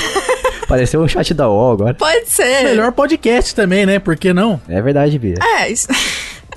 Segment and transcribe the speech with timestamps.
[0.66, 1.94] Pareceu um chat da UOL agora.
[1.94, 2.64] Pode ser.
[2.64, 4.00] Melhor podcast também, né?
[4.00, 4.60] Por que não?
[4.68, 5.36] É verdade, Bia.
[5.40, 5.86] É, isso.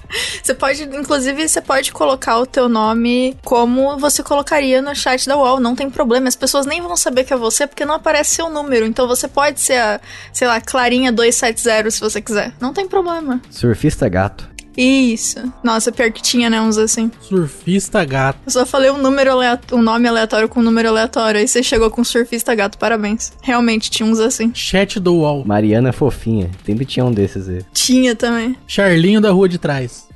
[0.42, 5.36] Você pode, inclusive, você pode colocar o teu nome como você colocaria no chat da
[5.36, 6.28] UOL, não tem problema.
[6.28, 8.86] As pessoas nem vão saber que é você porque não aparece seu número.
[8.86, 10.00] Então você pode ser a,
[10.32, 12.54] sei lá, Clarinha 270 se você quiser.
[12.62, 13.42] Não tem problema.
[13.50, 14.57] Surfista gato.
[14.78, 15.40] Isso.
[15.64, 16.62] Nossa, pior que tinha, né?
[16.62, 17.12] Uns assim.
[17.20, 18.40] Surfista gato.
[18.46, 21.40] Eu só falei um número aleatório, um nome aleatório com um número aleatório.
[21.40, 23.34] Aí você chegou com surfista gato, parabéns.
[23.42, 24.52] Realmente tinha uns assim.
[24.54, 25.44] Chat do UOL.
[25.46, 26.52] Mariana Fofinha.
[26.64, 27.66] Sempre tinha um desses aí.
[27.74, 28.56] Tinha também.
[28.68, 30.08] Charlinho da rua de trás.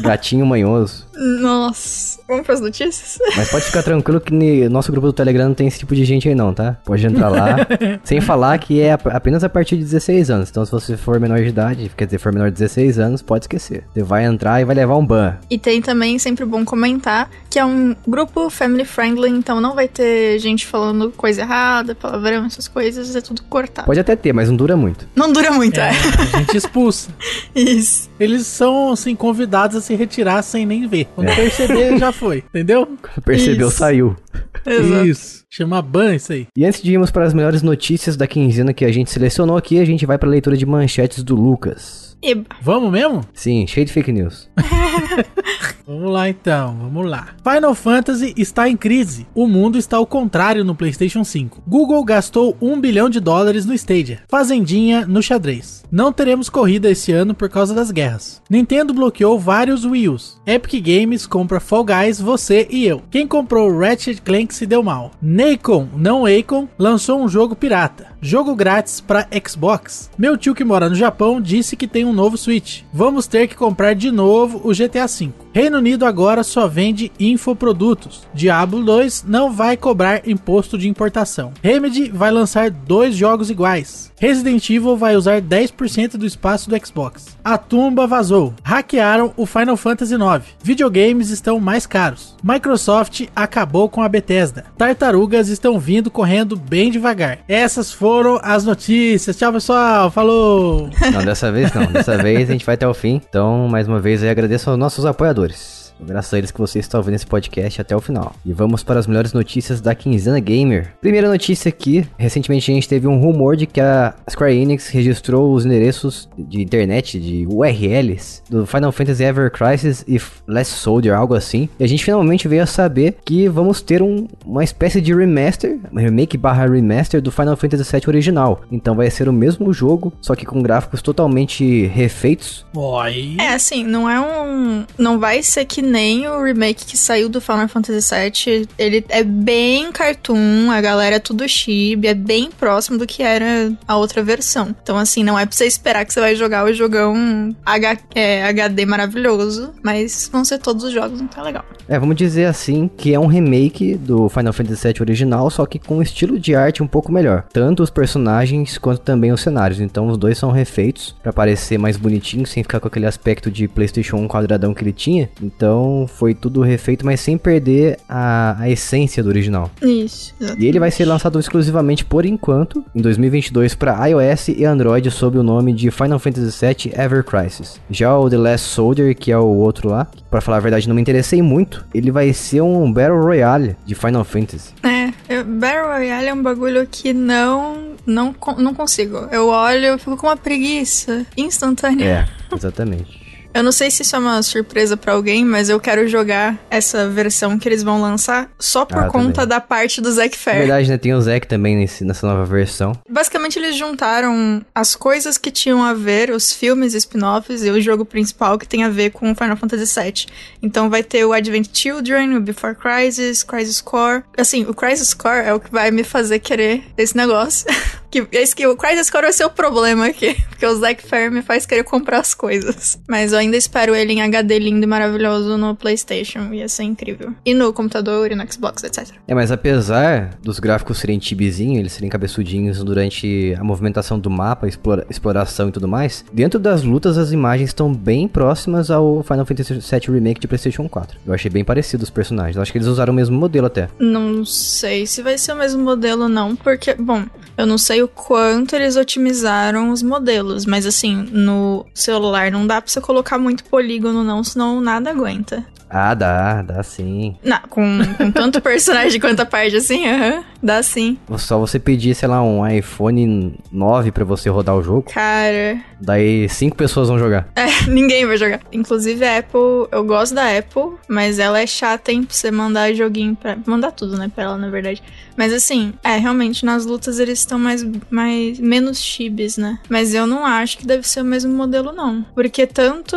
[0.00, 1.06] Gatinho manhoso.
[1.14, 2.11] Nossa.
[2.32, 3.18] Vamos pras notícias?
[3.36, 6.02] Mas pode ficar tranquilo que no nosso grupo do Telegram não tem esse tipo de
[6.02, 6.78] gente aí não, tá?
[6.82, 7.56] Pode entrar lá.
[8.02, 10.48] sem falar que é apenas a partir de 16 anos.
[10.48, 13.44] Então se você for menor de idade, quer dizer, for menor de 16 anos, pode
[13.44, 13.84] esquecer.
[13.92, 15.36] Você vai entrar e vai levar um ban.
[15.50, 19.86] E tem também, sempre bom comentar, que é um grupo family friendly, então não vai
[19.86, 23.84] ter gente falando coisa errada, palavrão, essas coisas, é tudo cortado.
[23.84, 25.06] Pode até ter, mas não dura muito.
[25.14, 25.90] Não dura muito, É, é.
[25.90, 27.10] a gente expulsa.
[27.54, 28.08] Isso.
[28.18, 31.08] Eles são, assim, convidados a se retirar sem nem ver.
[31.14, 32.38] Quando perceber, já foi.
[32.38, 32.88] Entendeu?
[33.24, 33.76] Percebeu, Isso.
[33.76, 34.16] saiu.
[34.64, 35.06] Exato.
[35.06, 35.44] Isso.
[35.50, 36.46] Chama ban isso aí.
[36.56, 39.78] E antes de irmos para as melhores notícias da quinzena que a gente selecionou aqui,
[39.80, 42.11] a gente vai para a leitura de manchetes do Lucas.
[42.22, 42.44] Eba.
[42.60, 43.22] Vamos mesmo?
[43.34, 44.48] Sim, cheio de fake news.
[45.84, 47.34] Vamos lá então, vamos lá.
[47.42, 49.26] Final Fantasy está em crise.
[49.34, 51.62] O mundo está ao contrário no PlayStation 5.
[51.66, 54.22] Google gastou 1 bilhão de dólares no Stadia.
[54.28, 55.82] Fazendinha no xadrez.
[55.90, 58.40] Não teremos corrida esse ano por causa das guerras.
[58.48, 60.40] Nintendo bloqueou vários Wii U's.
[60.46, 63.02] Epic Games compra Fall Guys, você e eu.
[63.10, 65.10] Quem comprou Ratchet Clank se deu mal.
[65.20, 68.12] Nacon, não Acon, lançou um jogo pirata.
[68.20, 70.08] Jogo grátis para Xbox.
[70.16, 72.84] Meu tio que mora no Japão disse que tem um novo Switch.
[72.92, 75.41] Vamos ter que comprar de novo o GTA V.
[75.52, 78.22] Reino Unido agora só vende infoprodutos.
[78.32, 81.52] Diablo 2 não vai cobrar imposto de importação.
[81.62, 84.10] Remedy vai lançar dois jogos iguais.
[84.18, 87.36] Resident Evil vai usar 10% do espaço do Xbox.
[87.44, 88.54] A tumba vazou.
[88.62, 90.44] Hackearam o Final Fantasy IX.
[90.62, 92.36] Videogames estão mais caros.
[92.42, 94.64] Microsoft acabou com a Bethesda.
[94.78, 97.40] Tartarugas estão vindo correndo bem devagar.
[97.48, 99.36] Essas foram as notícias.
[99.36, 100.10] Tchau, pessoal.
[100.10, 100.88] Falou.
[101.12, 101.86] Não, dessa vez não.
[101.86, 103.20] Dessa vez a gente vai até o fim.
[103.28, 105.41] Então, mais uma vez, eu agradeço aos nossos apoiadores.
[105.42, 105.81] Libertadores.
[106.00, 108.34] Graças a eles que você está ouvindo esse podcast até o final.
[108.44, 110.92] E vamos para as melhores notícias da Quinzena Gamer.
[111.00, 112.06] Primeira notícia aqui.
[112.18, 116.60] Recentemente a gente teve um rumor de que a Square Enix registrou os endereços de
[116.62, 121.68] internet, de URLs, do Final Fantasy Ever Crisis e Last Soldier, algo assim.
[121.78, 125.78] E a gente finalmente veio a saber que vamos ter um- uma espécie de remaster,
[125.94, 128.62] remake barra remaster do Final Fantasy VII original.
[128.70, 132.64] Então vai ser o mesmo jogo, só que com gráficos totalmente refeitos.
[132.74, 133.36] Oi.
[133.38, 134.84] É, assim, não é um.
[134.98, 138.68] Não vai ser que nem o remake que saiu do Final Fantasy VII.
[138.78, 143.72] Ele é bem cartoon, a galera é tudo chibi, é bem próximo do que era
[143.86, 144.74] a outra versão.
[144.82, 148.44] Então, assim, não é pra você esperar que você vai jogar o jogão H- é,
[148.44, 151.64] HD maravilhoso, mas vão ser todos os jogos, então é legal.
[151.88, 155.78] É, vamos dizer assim que é um remake do Final Fantasy VII original, só que
[155.78, 157.44] com um estilo de arte um pouco melhor.
[157.52, 159.80] Tanto os personagens quanto também os cenários.
[159.80, 163.66] Então os dois são refeitos pra parecer mais bonitinho, sem ficar com aquele aspecto de
[163.66, 165.28] PlayStation 1 quadradão que ele tinha.
[165.42, 169.70] Então Então foi tudo refeito, mas sem perder a, a essência do original.
[169.80, 170.34] Isso.
[170.58, 175.38] E ele vai ser lançado exclusivamente por enquanto, em 2022, para iOS e Android sob
[175.38, 177.80] o nome de Final Fantasy VII Ever Crisis.
[177.90, 180.94] Já o The Last Soldier, que é o outro lá, para falar a verdade não
[180.94, 184.74] me interessei muito, ele vai ser um Battle Royale de Final Fantasy.
[184.82, 189.26] É, Battle Royale é um bagulho que não, não, não consigo.
[189.32, 192.04] Eu olho, eu fico com uma preguiça instantânea.
[192.04, 193.21] É, exatamente.
[193.54, 197.08] Eu não sei se isso é uma surpresa para alguém, mas eu quero jogar essa
[197.08, 199.48] versão que eles vão lançar só por Ah, conta também.
[199.48, 200.58] da parte do Zack Na Fair.
[200.60, 202.92] verdade, né, tem o Zack também nesse- nessa nova versão.
[203.08, 208.04] Basicamente, eles juntaram as coisas que tinham a ver, os filmes spin-offs e o jogo
[208.06, 210.26] principal que tem a ver com Final Fantasy VII.
[210.62, 214.22] Então vai ter o Advent Children, o Before Crisis, Crisis Core.
[214.38, 217.66] Assim, o Crisis Core é o que vai me fazer querer esse negócio.
[218.12, 220.34] que, esse que o Crisis Core vai ser o problema aqui.
[220.50, 223.00] Porque o Zack Fair me faz querer comprar as coisas.
[223.08, 226.52] Mas eu ainda espero ele em HD lindo e maravilhoso no PlayStation.
[226.52, 227.32] Ia ser incrível.
[227.44, 229.08] E no computador, e no Xbox, etc.
[229.26, 234.68] É, mas apesar dos gráficos serem tibizinhos, eles serem cabeçudinhos durante a movimentação do mapa,
[234.68, 239.46] explora- exploração e tudo mais, dentro das lutas as imagens estão bem próximas ao Final
[239.46, 241.18] Fantasy VII Remake de PlayStation 4.
[241.26, 242.56] Eu achei bem parecido os personagens.
[242.56, 243.88] Eu acho que eles usaram o mesmo modelo até.
[243.98, 247.24] Não sei se vai ser o mesmo modelo, não, porque, bom,
[247.56, 252.80] eu não sei o quanto eles otimizaram os modelos, mas assim, no celular não dá
[252.80, 255.64] pra você colocar muito polígono, não, senão nada aguenta.
[255.94, 257.36] Ah, dá, dá sim.
[257.44, 261.18] Não, com, com tanto personagem quanto a parte assim, aham, dá sim.
[261.36, 266.48] Só você pedir, sei lá, um iPhone 9 pra você rodar o jogo, Cara, daí
[266.48, 267.46] cinco pessoas vão jogar.
[267.54, 268.60] é, ninguém vai jogar.
[268.72, 272.92] Inclusive a Apple, eu gosto da Apple, mas ela é chata, hein, pra você mandar
[272.94, 273.56] joguinho pra.
[273.66, 275.02] Mandar tudo, né, pra ela, na verdade.
[275.36, 278.58] Mas assim, é, realmente, nas lutas eles estão mais, mais.
[278.58, 279.78] menos chibis, né?
[279.88, 282.24] Mas eu não acho que deve ser o mesmo modelo, não.
[282.34, 283.16] Porque tanto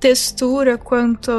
[0.00, 1.30] textura quanto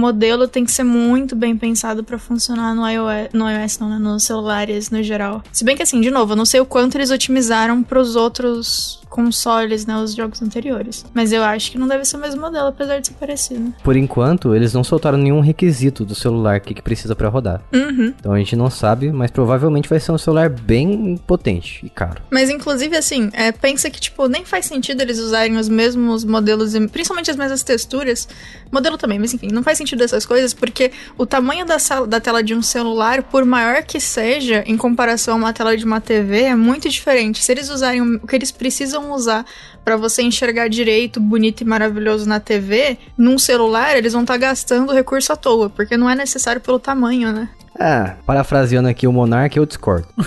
[0.00, 3.98] modelo tem que ser muito bem pensado pra funcionar no iOS, no iOS não, né?
[3.98, 5.42] Nos celulares no geral.
[5.52, 8.99] Se bem que assim, de novo, eu não sei o quanto eles otimizaram pros outros
[9.10, 9.96] consoles, né?
[9.98, 11.04] Os jogos anteriores.
[11.12, 13.74] Mas eu acho que não deve ser o mesmo modelo, apesar de ser parecido.
[13.82, 17.60] Por enquanto, eles não soltaram nenhum requisito do celular que, que precisa pra rodar.
[17.72, 18.14] Uhum.
[18.18, 22.22] Então a gente não sabe, mas provavelmente vai ser um celular bem potente e caro.
[22.30, 26.72] Mas, inclusive, assim, é, pensa que, tipo, nem faz sentido eles usarem os mesmos modelos,
[26.92, 28.28] principalmente as mesmas texturas.
[28.70, 32.20] Modelo também, mas enfim, não faz sentido essas coisas, porque o tamanho da, sala- da
[32.20, 36.00] tela de um celular, por maior que seja, em comparação a uma tela de uma
[36.00, 37.42] TV, é muito diferente.
[37.42, 39.44] Se eles usarem o que eles precisam usar
[39.84, 44.92] pra você enxergar direito, bonito e maravilhoso na TV, num celular, eles vão estar gastando
[44.92, 47.48] recurso à toa, porque não é necessário pelo tamanho, né?
[47.82, 50.06] Ah, parafraseando aqui o Monark, eu discordo.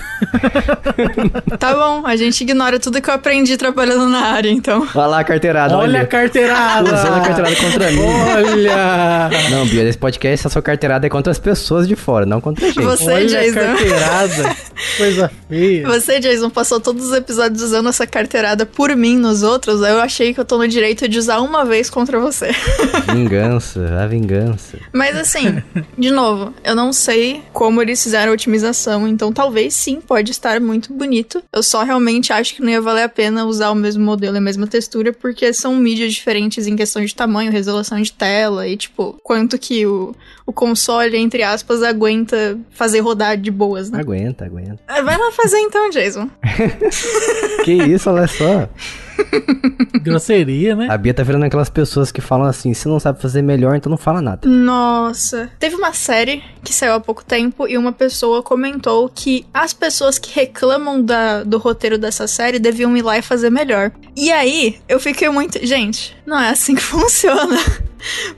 [1.60, 4.88] Tá bom, a gente ignora tudo que eu aprendi trabalhando na área, então.
[4.96, 6.08] Olha lá a carteirada, Olha a olha.
[6.08, 6.94] carteirada!
[6.94, 8.00] Usando a carteirada contra mim.
[8.02, 9.30] Olha!
[9.52, 12.66] Não, Bia, nesse podcast a sua carteirada é contra as pessoas de fora, não contra
[12.66, 12.84] a gente.
[12.84, 13.60] Você, Olha a Jason.
[13.60, 14.56] carteirada!
[14.98, 15.88] Coisa feia.
[15.88, 20.02] Você, Jason, passou todos os episódios usando essa carteirada por mim nos outros, aí eu
[20.02, 22.52] achei que eu tô no direito de usar uma vez contra você.
[23.14, 24.78] Vingança, a vingança.
[24.92, 25.62] Mas assim,
[25.98, 30.60] de novo, eu não sei como eles fizeram a otimização, então talvez sim, pode estar
[30.60, 31.44] muito bonito.
[31.52, 34.40] Eu só realmente acho que não ia valer a pena usar o mesmo modelo e
[34.40, 38.78] a mesma textura, porque são mídias diferentes em questão de tamanho, resolução de tela e,
[38.78, 44.00] tipo, quanto que o, o console, entre aspas, aguenta fazer rodar de boas, né?
[44.00, 44.80] Aguenta, aguenta.
[44.88, 46.30] Vai lá fazer então, Jason.
[47.64, 48.68] Que isso, olha só.
[50.02, 50.88] Grosseria, né?
[50.90, 53.90] A Bia tá virando aquelas pessoas que falam assim, se não sabe fazer melhor, então
[53.90, 54.48] não fala nada.
[54.48, 55.50] Nossa.
[55.60, 60.18] Teve uma série que saiu há pouco tempo e uma pessoa comentou que as pessoas
[60.18, 63.92] que reclamam da, do roteiro dessa série deviam ir lá e fazer melhor.
[64.16, 65.66] E aí, eu fiquei muito.
[65.66, 67.58] Gente, não é assim que funciona.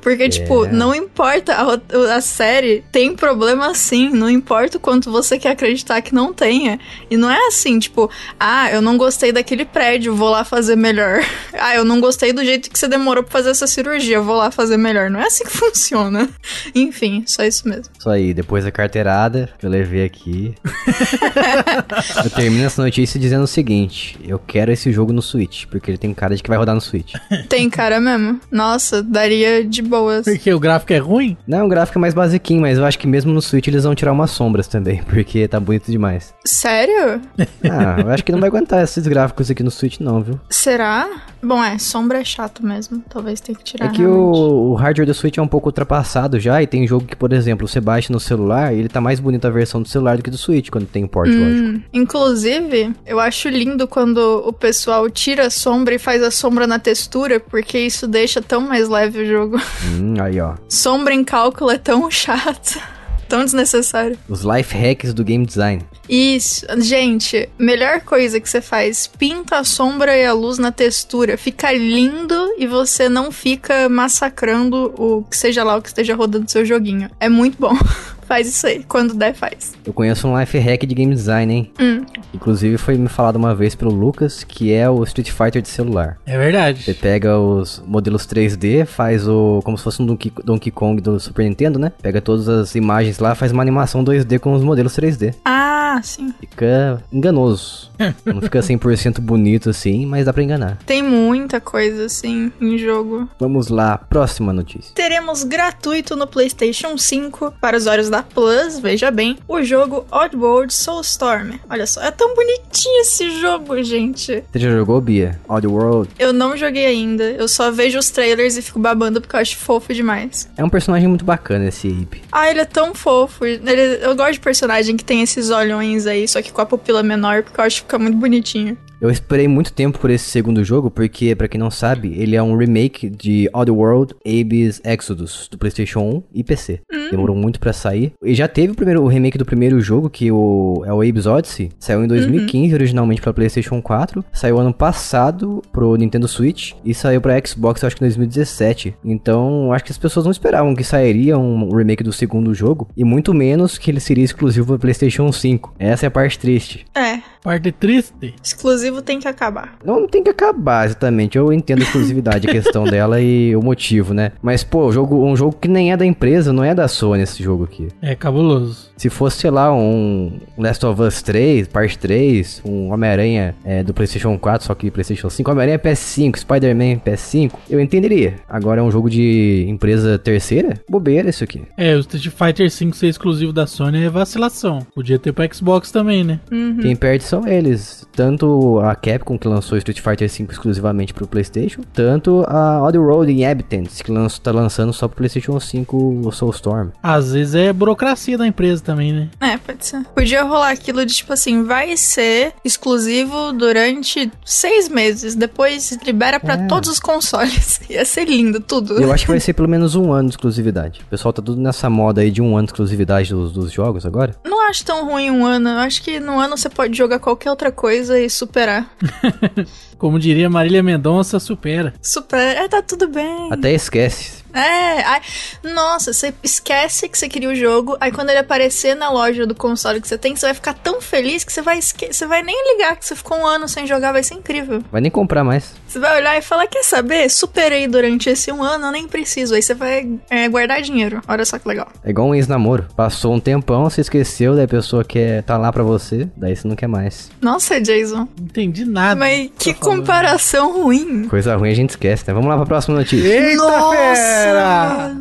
[0.02, 5.38] Porque, tipo, não importa, a, a série tem problema sim, não importa o quanto você
[5.38, 6.80] quer acreditar que não tenha.
[7.10, 11.22] E não é assim, tipo, ah, eu não gostei daquele prédio, vou lá fazer melhor.
[11.58, 14.52] Ah, eu não gostei do jeito que você demorou pra fazer essa cirurgia, vou lá
[14.52, 15.10] fazer melhor.
[15.10, 16.30] Não é assim que funciona.
[16.76, 17.86] Enfim, só isso mesmo.
[17.98, 20.54] Isso aí, depois da carteirada que eu levei aqui.
[22.24, 25.98] eu termino essa notícia dizendo o seguinte: eu quero esse jogo no Switch, porque ele
[25.98, 27.14] tem cara de que vai rodar no Switch.
[27.48, 28.40] Tem cara mesmo.
[28.52, 30.26] Nossa, daria de boas.
[30.26, 31.38] Porque o gráfico é ruim?
[31.48, 33.96] Não, o gráfico é mais basiquinho, mas eu acho que mesmo no Switch eles vão
[33.96, 36.34] tirar umas sombras também, porque tá bonito demais.
[36.46, 37.22] Sério?
[37.64, 40.40] Ah, eu acho que não vai aguentar esses gráficos aqui no Switch não, viu?
[40.50, 41.08] Será?
[41.42, 43.04] Bom, é, sombra é chato mesmo.
[43.08, 43.86] Talvez tenha que tirar.
[43.86, 47.06] É que o, o hardware do Switch é um pouco ultrapassado já, e tem jogo
[47.06, 49.88] que, por exemplo, você baixa no celular e ele tá mais bonito a versão do
[49.88, 51.68] celular do que do Switch, quando tem o port, lógico.
[51.68, 56.66] Hum, inclusive, eu acho lindo quando o pessoal tira a sombra e faz a sombra
[56.66, 59.45] na textura, porque isso deixa tão mais leve o jogo.
[59.46, 59.62] Jogo.
[59.86, 60.56] Hum, aí, ó.
[60.68, 62.80] Sombra em cálculo é tão chato.
[63.28, 64.20] Tão desnecessário.
[64.30, 65.84] Os life hacks do game design.
[66.08, 71.36] Isso, gente, melhor coisa que você faz, pinta a sombra e a luz na textura,
[71.36, 76.52] fica lindo e você não fica massacrando o que seja lá o que esteja rodando
[76.52, 77.10] seu joguinho.
[77.20, 77.76] É muito bom.
[78.28, 79.74] faz isso aí, quando der, faz.
[79.86, 81.72] Eu conheço um life hack de game design, hein?
[81.80, 82.06] Hum.
[82.34, 86.18] Inclusive foi me falado uma vez pelo Lucas, que é o Street Fighter de celular.
[86.26, 86.84] É verdade.
[86.84, 89.62] Você pega os modelos 3D, faz o.
[89.64, 91.92] como se fosse um Donkey, Donkey Kong do Super Nintendo, né?
[92.02, 95.36] Pega todas as imagens lá, faz uma animação 2D com os modelos 3D.
[95.46, 96.34] Ah, sim.
[96.40, 97.92] Fica enganoso.
[98.26, 100.78] Não fica 100% bonito assim, mas dá pra enganar.
[100.86, 103.30] Tem muita coisa assim em jogo.
[103.40, 104.94] Vamos lá, próxima notícia.
[104.94, 111.54] Teremos gratuito no PlayStation 5 para usuários da Plus, veja bem, o jogo Oddworld Soulstorm.
[111.70, 114.44] Olha só, é tão bonitinho esse jogo, gente.
[114.52, 115.40] Você já jogou, Bia?
[115.48, 116.10] Oddworld?
[116.20, 119.58] Eu não joguei ainda, eu só vejo os trailers e fico babando porque eu acho
[119.58, 120.50] fofo demais.
[120.58, 122.22] É um personagem muito bacana esse Ape.
[122.32, 123.46] Ah, ele é tão fofo.
[123.46, 127.02] Ele- eu gosto de personagem que tem esses olhões aí, só que com a pupila
[127.04, 128.78] menor, porque eu acho que fica muito bonitinho.
[129.02, 132.42] Eu esperei muito tempo por esse segundo jogo, porque, pra quem não sabe, ele é
[132.42, 136.80] um remake de Oddworld Abe's Exodus, do PlayStation 1 e PC.
[137.12, 138.14] Demorou muito pra sair.
[138.24, 141.26] E já teve o, primeiro, o remake do primeiro jogo, que o, é o Abe's
[141.26, 141.70] Odyssey.
[141.78, 144.24] Saiu em 2015, originalmente pra PlayStation 4.
[144.32, 146.74] Saiu ano passado pro Nintendo Switch.
[146.84, 148.96] E saiu pra Xbox, eu acho que em 2017.
[149.04, 152.88] Então, acho que as pessoas não esperavam que sairia um remake do segundo jogo.
[152.96, 155.76] E muito menos que ele seria exclusivo pra PlayStation 5.
[155.78, 156.86] Essa é a parte triste.
[156.96, 158.34] É, Parte triste.
[158.44, 159.78] exclusivo tem que acabar.
[159.86, 161.38] Não tem que acabar, exatamente.
[161.38, 164.32] Eu entendo a exclusividade, a questão dela e o motivo, né?
[164.42, 167.44] Mas, pô, jogo, um jogo que nem é da empresa, não é da Sony esse
[167.44, 167.90] jogo aqui.
[168.02, 168.90] É cabuloso.
[168.98, 173.94] Se fosse, sei lá, um Last of Us 3, parte 3, um Homem-Aranha é, do
[173.94, 178.38] PlayStation 4, só que PlayStation 5, Homem-Aranha PS5, Spider-Man PS5, eu entenderia.
[178.50, 180.82] Agora é um jogo de empresa terceira?
[180.90, 181.62] Bobeira isso aqui.
[181.78, 184.80] É, o Street Fighter 5 ser exclusivo da Sony é vacilação.
[184.96, 186.40] Podia ter pro Xbox também, né?
[186.82, 188.06] Quem perde são eles.
[188.16, 194.02] Tanto a Capcom, que lançou Street Fighter 5 exclusivamente pro PlayStation, tanto a Oddworld Inhabitants,
[194.02, 196.90] que lança, tá lançando só pro PlayStation 5 o Soulstorm.
[197.02, 199.30] Às vezes é burocracia da empresa também, né?
[199.42, 200.04] É, pode ser.
[200.16, 206.54] Podia rolar aquilo de tipo assim, vai ser exclusivo durante seis meses, depois libera pra
[206.54, 206.68] É.
[206.68, 207.82] todos os consoles.
[207.90, 209.02] Ia ser lindo, tudo.
[209.02, 211.02] Eu acho que vai ser pelo menos um ano de exclusividade.
[211.02, 214.06] O pessoal tá tudo nessa moda aí de um ano de exclusividade dos, dos jogos
[214.06, 214.36] agora.
[214.46, 215.70] Não acho tão ruim um ano.
[215.70, 218.96] Eu acho que no ano você pode jogar qualquer outra coisa e superar.
[219.98, 221.92] Como diria Marília Mendonça, supera.
[222.00, 222.66] Supera.
[222.66, 223.52] É, tá tudo bem.
[223.52, 224.44] Até esquece.
[224.54, 225.22] É, ai,
[225.64, 229.56] nossa, você esquece que você queria o jogo, aí quando ele aparecer na loja do
[229.56, 232.44] console que você tem, você vai ficar tão feliz que você vai, esque você vai
[232.44, 234.84] nem ligar que você ficou um ano sem jogar, vai ser incrível.
[234.92, 235.74] Vai nem comprar mais.
[235.96, 237.30] Você vai olhar e falar, quer saber?
[237.30, 239.56] Superei durante esse um ano, eu nem preciso.
[239.56, 241.22] Aí você vai é, guardar dinheiro.
[241.26, 241.88] Olha só que legal.
[242.04, 242.86] É igual um ex-namoro.
[242.98, 246.68] Passou um tempão, você esqueceu, daí a pessoa quer tá lá pra você, daí você
[246.68, 247.32] não quer mais.
[247.40, 248.28] Nossa, Jason.
[248.38, 249.18] Não entendi nada.
[249.18, 250.00] Mas que tá falando.
[250.00, 251.30] comparação ruim.
[251.30, 252.34] Coisa ruim a gente esquece, né?
[252.34, 253.26] Vamos lá pra próxima notícia.
[253.26, 255.16] Eita Nossa, fera!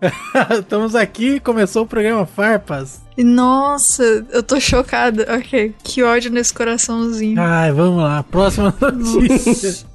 [0.58, 3.04] Estamos aqui, começou o programa Farpas.
[3.16, 5.26] Nossa, eu tô chocada.
[5.36, 7.40] Ok, que ódio nesse coraçãozinho.
[7.40, 9.86] Ai, vamos lá, próxima notícia.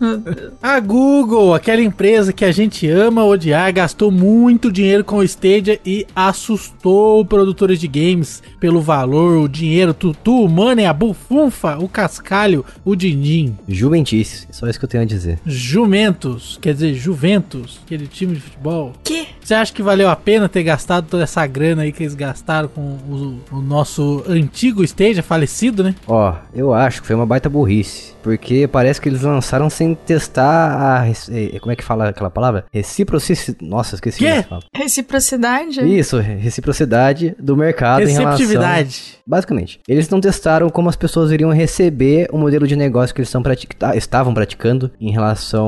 [0.61, 5.79] A Google, aquela empresa que a gente ama odiar, gastou muito dinheiro com o Stadia
[5.85, 11.89] e assustou produtores de games pelo valor, o dinheiro, tutu, o money, a bufunfa, o
[11.89, 13.57] cascalho, o din-din.
[13.67, 15.39] Juventice, só isso que eu tenho a dizer.
[15.45, 18.93] Jumentos, quer dizer, Juventus, aquele time de futebol.
[19.03, 19.27] Que?
[19.43, 22.67] Você acha que valeu a pena ter gastado toda essa grana aí que eles gastaram
[22.67, 25.95] com o, o nosso antigo Stadia falecido, né?
[26.07, 28.13] Ó, eu acho que foi uma baita burrice.
[28.21, 30.99] Porque parece que eles lançaram sem testar a.
[31.01, 32.65] res- eh, Como é que fala aquela palavra?
[32.71, 33.57] Reciprocidade.
[33.61, 34.25] Nossa, esqueci.
[34.25, 34.49] É que.
[34.73, 35.79] Reciprocidade?
[35.99, 38.31] Isso, reciprocidade do mercado em relação.
[38.31, 39.19] Receptividade.
[39.25, 43.29] Basicamente, eles não testaram como as pessoas iriam receber o modelo de negócio que eles
[43.29, 45.67] estão pratic- tá- estavam praticando em relação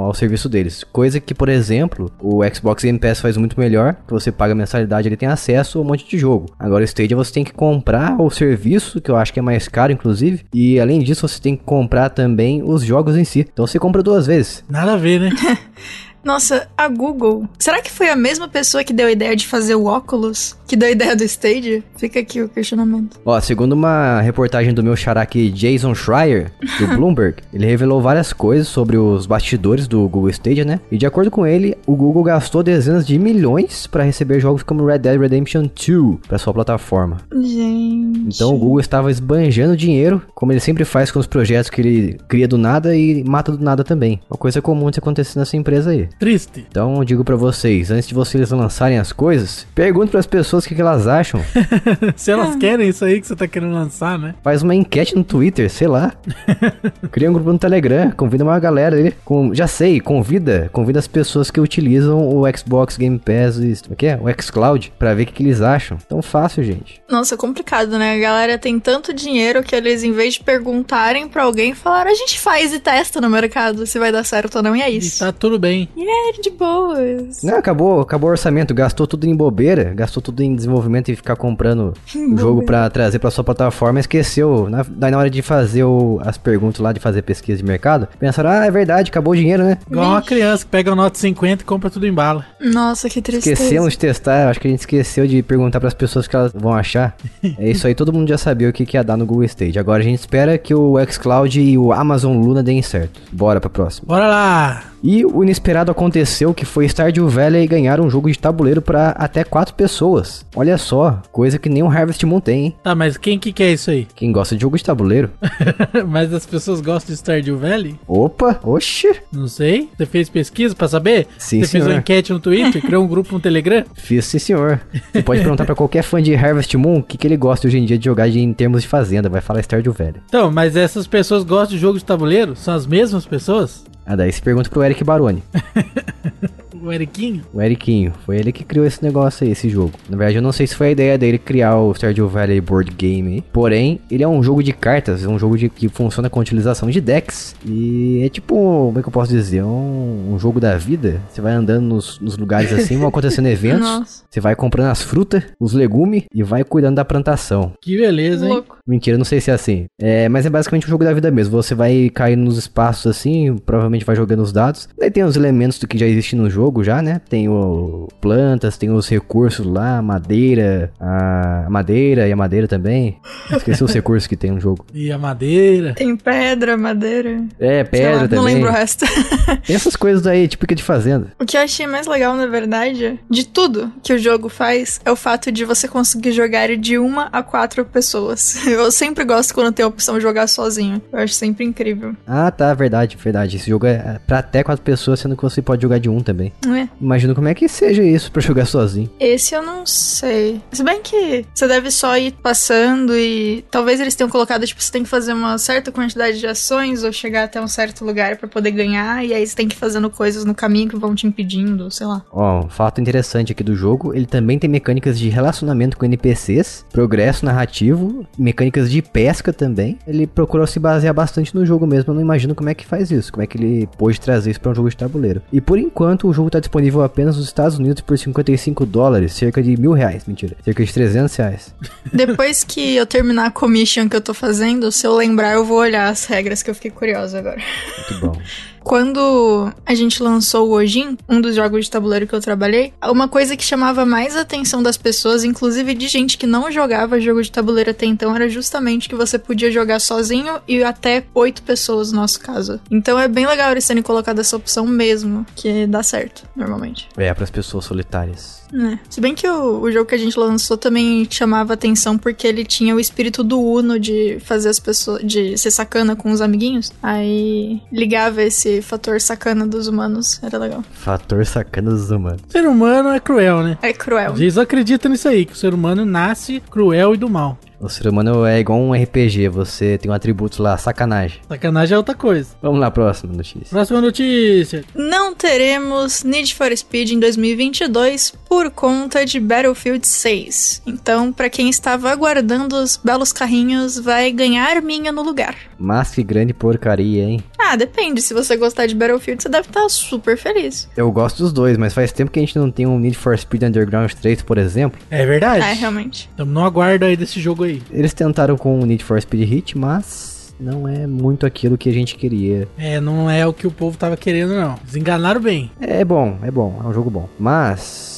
[0.00, 0.84] ao serviço deles.
[0.84, 5.08] Coisa que, por exemplo, o Xbox Game Pass faz muito melhor, que você paga mensalidade,
[5.08, 6.46] ele tem acesso a um monte de jogo.
[6.58, 9.68] Agora o Stadia você tem que comprar o serviço, que eu acho que é mais
[9.68, 13.40] caro, inclusive, e além disso você tem que comprar também os jogos em si.
[13.40, 14.64] Então você compra duas vezes.
[14.68, 15.30] Nada a ver, né?
[16.26, 17.48] Nossa, a Google.
[17.56, 20.56] Será que foi a mesma pessoa que deu a ideia de fazer o óculos?
[20.66, 21.84] Que deu a ideia do Stadia?
[21.96, 23.20] Fica aqui o questionamento.
[23.24, 28.32] Ó, segundo uma reportagem do meu xará aqui, Jason Schreier, do Bloomberg, ele revelou várias
[28.32, 30.80] coisas sobre os bastidores do Google Stadia, né?
[30.90, 34.84] E de acordo com ele, o Google gastou dezenas de milhões para receber jogos como
[34.84, 37.18] Red Dead Redemption 2 para sua plataforma.
[37.32, 38.34] Gente.
[38.34, 42.18] Então o Google estava esbanjando dinheiro, como ele sempre faz com os projetos que ele
[42.26, 44.20] cria do nada e mata do nada também.
[44.28, 46.08] Uma coisa comum de acontecer nessa empresa aí.
[46.18, 46.64] Triste.
[46.70, 50.68] Então eu digo pra vocês, antes de vocês lançarem as coisas, pergunte pras pessoas o
[50.68, 51.42] que, que elas acham.
[52.16, 54.34] Se elas querem isso aí que você tá querendo lançar, né?
[54.42, 56.14] Faz uma enquete no Twitter, sei lá.
[57.12, 59.12] Cria um grupo no Telegram, convida uma galera aí.
[59.24, 63.96] Com, já sei, convida, convida as pessoas que utilizam o Xbox Game Pass, e- o
[63.96, 64.16] que é?
[64.20, 65.98] O xCloud, pra ver o que, que eles acham.
[66.08, 67.02] Tão fácil, gente.
[67.10, 68.14] Nossa, complicado, né?
[68.14, 72.14] A galera tem tanto dinheiro que eles, em vez de perguntarem pra alguém, falaram: a
[72.14, 74.96] gente faz e testa no mercado se vai dar certo ou não, e é E
[74.96, 75.18] isso.
[75.18, 75.88] tá tudo bem.
[75.96, 77.42] E é de boas.
[77.42, 81.36] Não, acabou, acabou o orçamento, gastou tudo em bobeira, gastou tudo em desenvolvimento e ficar
[81.36, 84.68] comprando o jogo pra trazer pra sua plataforma, esqueceu.
[84.70, 88.08] Na, daí na hora de fazer o- as perguntas lá, de fazer pesquisa de mercado,
[88.18, 89.78] pensaram, ah, é verdade, acabou o dinheiro, né?
[89.90, 92.44] Igual uma criança que pega o Note 50 e compra tudo em bala.
[92.60, 93.52] Nossa, que tristeza.
[93.62, 96.52] Esquecemos de testar, acho que a gente esqueceu de perguntar pras pessoas o que elas
[96.52, 97.16] vão achar.
[97.58, 99.78] É isso aí, todo mundo já sabia o que, que ia dar no Google Stage.
[99.78, 103.20] Agora a gente espera que o xCloud e o Amazon Luna deem certo.
[103.32, 104.06] Bora pra próxima.
[104.08, 104.82] Bora lá!
[105.08, 109.44] E o inesperado aconteceu que foi Stardew Valley ganhar um jogo de tabuleiro pra até
[109.44, 110.44] quatro pessoas.
[110.56, 112.76] Olha só, coisa que nem o Harvest Moon tem, hein?
[112.82, 114.08] Tá, mas quem que quer isso aí?
[114.16, 115.30] Quem gosta de jogo de tabuleiro?
[116.08, 117.94] mas as pessoas gostam de Stardew Valley?
[118.04, 119.14] Opa, oxi.
[119.32, 119.88] Não sei.
[119.96, 121.28] Você fez pesquisa pra saber?
[121.38, 121.88] Sim, Você fez senhor.
[121.88, 122.82] uma enquete no Twitter?
[122.82, 123.84] criou um grupo no Telegram?
[123.94, 124.80] Fiz sim, senhor.
[125.12, 127.78] Você pode perguntar pra qualquer fã de Harvest Moon o que, que ele gosta hoje
[127.78, 129.28] em dia de jogar de, em termos de fazenda.
[129.28, 130.20] Vai falar Stardew Valley.
[130.26, 132.56] Então, mas essas pessoas gostam de jogo de tabuleiro?
[132.56, 133.84] São as mesmas pessoas?
[134.06, 135.42] Ah, daí você pergunta pro Eric Baroni.
[136.86, 137.42] O Eriquinho?
[137.52, 139.92] O Eriquinho, foi ele que criou esse negócio aí, esse jogo.
[140.08, 142.92] Na verdade, eu não sei se foi a ideia dele criar o Stardew Valley Board
[142.92, 143.44] Game aí.
[143.52, 146.42] Porém, ele é um jogo de cartas, é um jogo de, que funciona com a
[146.42, 147.56] utilização de decks.
[147.64, 149.62] E é tipo, como é que eu posso dizer?
[149.64, 151.20] Um, um jogo da vida.
[151.28, 153.80] Você vai andando nos, nos lugares assim, vão acontecendo eventos.
[153.80, 154.24] Nossa.
[154.28, 157.72] Você vai comprando as frutas, os legumes e vai cuidando da plantação.
[157.80, 158.52] Que beleza, hein?
[158.52, 158.76] Louco.
[158.86, 159.86] Mentira, não sei se é assim.
[159.98, 161.60] É, mas é basicamente um jogo da vida mesmo.
[161.60, 164.88] Você vai caindo nos espaços assim, provavelmente vai jogando os dados.
[164.98, 167.20] Daí tem os elementos do que já existe no jogo já, né?
[167.28, 173.18] Tem o plantas, tem os recursos lá, madeira, a madeira e a madeira também.
[173.50, 174.84] Esqueci os recursos que tem no jogo.
[174.92, 175.94] E a madeira.
[175.94, 177.44] Tem pedra, madeira.
[177.58, 178.36] É, pedra lá, também.
[178.36, 179.04] Não lembro o resto.
[179.66, 181.32] Tem essas coisas aí, típica de fazenda.
[181.38, 185.10] o que eu achei mais legal, na verdade, de tudo que o jogo faz, é
[185.10, 188.66] o fato de você conseguir jogar de uma a quatro pessoas.
[188.66, 191.00] Eu sempre gosto quando tem a opção de jogar sozinho.
[191.12, 192.14] Eu acho sempre incrível.
[192.26, 193.56] Ah, tá, verdade, verdade.
[193.56, 196.52] Esse jogo é pra até quatro pessoas, sendo que você pode jogar de um também.
[196.66, 196.88] É?
[197.00, 199.10] Imagino como é que seja isso pra jogar sozinho.
[199.18, 200.60] Esse eu não sei.
[200.72, 204.92] Se bem que você deve só ir passando e talvez eles tenham colocado, tipo, você
[204.92, 208.48] tem que fazer uma certa quantidade de ações ou chegar até um certo lugar pra
[208.48, 211.26] poder ganhar, e aí você tem que ir fazendo coisas no caminho que vão te
[211.26, 212.22] impedindo, sei lá.
[212.30, 216.84] Ó, um fato interessante aqui do jogo, ele também tem mecânicas de relacionamento com NPCs,
[216.92, 219.98] progresso narrativo, mecânicas de pesca também.
[220.06, 223.10] Ele procurou se basear bastante no jogo mesmo, eu não imagino como é que faz
[223.10, 225.42] isso, como é que ele pôde trazer isso pra um jogo de tabuleiro.
[225.52, 229.62] E por enquanto o jogo tá disponível apenas nos Estados Unidos por 55 dólares, cerca
[229.62, 231.74] de mil reais, mentira, cerca de 300 reais.
[232.12, 235.78] Depois que eu terminar a commission que eu tô fazendo, se eu lembrar, eu vou
[235.78, 237.60] olhar as regras que eu fiquei curiosa agora.
[238.08, 238.40] Muito bom.
[238.86, 243.26] Quando a gente lançou o Ojin, um dos jogos de tabuleiro que eu trabalhei, uma
[243.26, 247.42] coisa que chamava mais a atenção das pessoas, inclusive de gente que não jogava jogo
[247.42, 252.12] de tabuleiro até então, era justamente que você podia jogar sozinho e até oito pessoas
[252.12, 252.78] no nosso caso.
[252.88, 257.08] Então é bem legal eles terem colocado essa opção mesmo, que dá certo, normalmente.
[257.16, 258.62] É, pras pessoas solitárias.
[258.72, 258.98] É.
[259.08, 262.64] Se bem que o, o jogo que a gente lançou também chamava atenção porque ele
[262.64, 265.22] tinha o espírito do Uno de fazer as pessoas.
[265.24, 266.92] de ser sacana com os amiguinhos.
[267.02, 270.40] Aí ligava esse fator sacana dos humanos.
[270.42, 270.84] Era legal.
[270.92, 272.42] Fator sacana dos humanos.
[272.48, 273.78] O ser humano é cruel, né?
[273.82, 274.34] É cruel.
[274.36, 277.58] Eles acreditam nisso aí, que o ser humano nasce cruel e do mal.
[277.78, 281.40] O ser humano é igual um RPG, você tem um atributo lá, sacanagem.
[281.46, 282.48] Sacanagem é outra coisa.
[282.62, 283.68] Vamos lá, próxima notícia.
[283.68, 284.82] Próxima notícia.
[284.94, 290.82] Não teremos Need for Speed em 2022 por conta de Battlefield 6.
[290.86, 295.54] Então, pra quem estava aguardando os belos carrinhos, vai ganhar minha no lugar.
[295.78, 297.44] Mas que grande porcaria, hein?
[297.58, 298.22] Ah, depende.
[298.22, 300.88] Se você gostar de Battlefield, você deve estar super feliz.
[300.96, 303.36] Eu gosto dos dois, mas faz tempo que a gente não tem um Need for
[303.36, 304.98] Speed Underground 3, por exemplo.
[305.10, 305.62] É verdade?
[305.64, 306.28] É, realmente.
[306.30, 310.54] Estamos no aguardo aí desse jogo Eles tentaram com o Need for Speed Hit, mas
[310.58, 312.66] não é muito aquilo que a gente queria.
[312.78, 314.76] É, não é o que o povo tava querendo, não.
[314.82, 315.70] Eles enganaram bem.
[315.80, 317.28] É bom, é bom, é um jogo bom.
[317.38, 318.15] Mas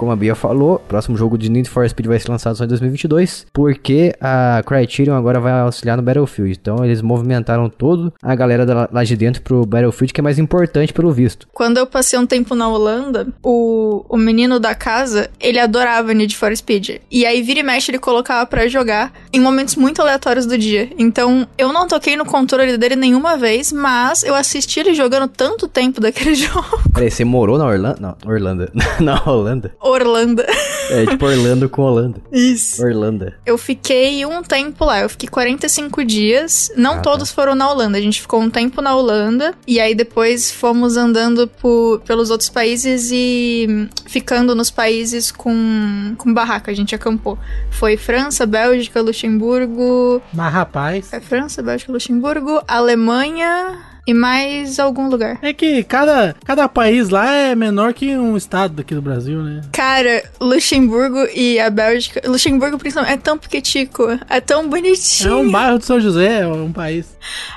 [0.00, 2.64] como a Bia falou, o próximo jogo de Need for Speed vai ser lançado só
[2.64, 6.58] em 2022, porque a Criterion agora vai auxiliar no Battlefield.
[6.60, 10.38] Então eles movimentaram todo a galera da- lá de dentro pro Battlefield, que é mais
[10.38, 11.46] importante pelo visto.
[11.52, 16.34] Quando eu passei um tempo na Holanda, o, o menino da casa, ele adorava Need
[16.34, 17.00] for Speed.
[17.10, 20.88] E aí, vira e mexe, ele colocava pra jogar em momentos muito aleatórios do dia.
[20.98, 25.68] Então, eu não toquei no controle dele nenhuma vez, mas eu assisti ele jogando tanto
[25.68, 26.80] tempo daquele jogo.
[26.94, 28.00] Peraí, você morou na Orlando?
[28.00, 28.70] Não, Orlando.
[29.00, 29.74] na Holanda?
[29.90, 30.42] Orlando.
[30.90, 32.20] É tipo Orlando com Holanda.
[32.32, 32.82] Isso.
[32.84, 33.34] Orlanda.
[33.46, 36.70] Eu fiquei um tempo lá, eu fiquei 45 dias.
[36.76, 37.02] Não Ah, tá.
[37.02, 39.54] todos foram na Holanda, a gente ficou um tempo na Holanda.
[39.66, 46.32] E aí depois fomos andando por, pelos outros países e ficando nos países com, com
[46.34, 47.38] barraca, a gente acampou.
[47.70, 50.20] Foi França, Bélgica, Luxemburgo.
[50.32, 55.38] Mas, rapaz, É França, Bélgica, Luxemburgo, Alemanha e mais algum lugar.
[55.42, 59.60] é que cada, cada país lá é menor que um estado daqui do Brasil, né?
[59.72, 62.20] Cara, Luxemburgo e a Bélgica.
[62.28, 65.30] Luxemburgo, principalmente, é tão pequetico, é tão bonitinho.
[65.30, 67.06] É um bairro de São José, é um país.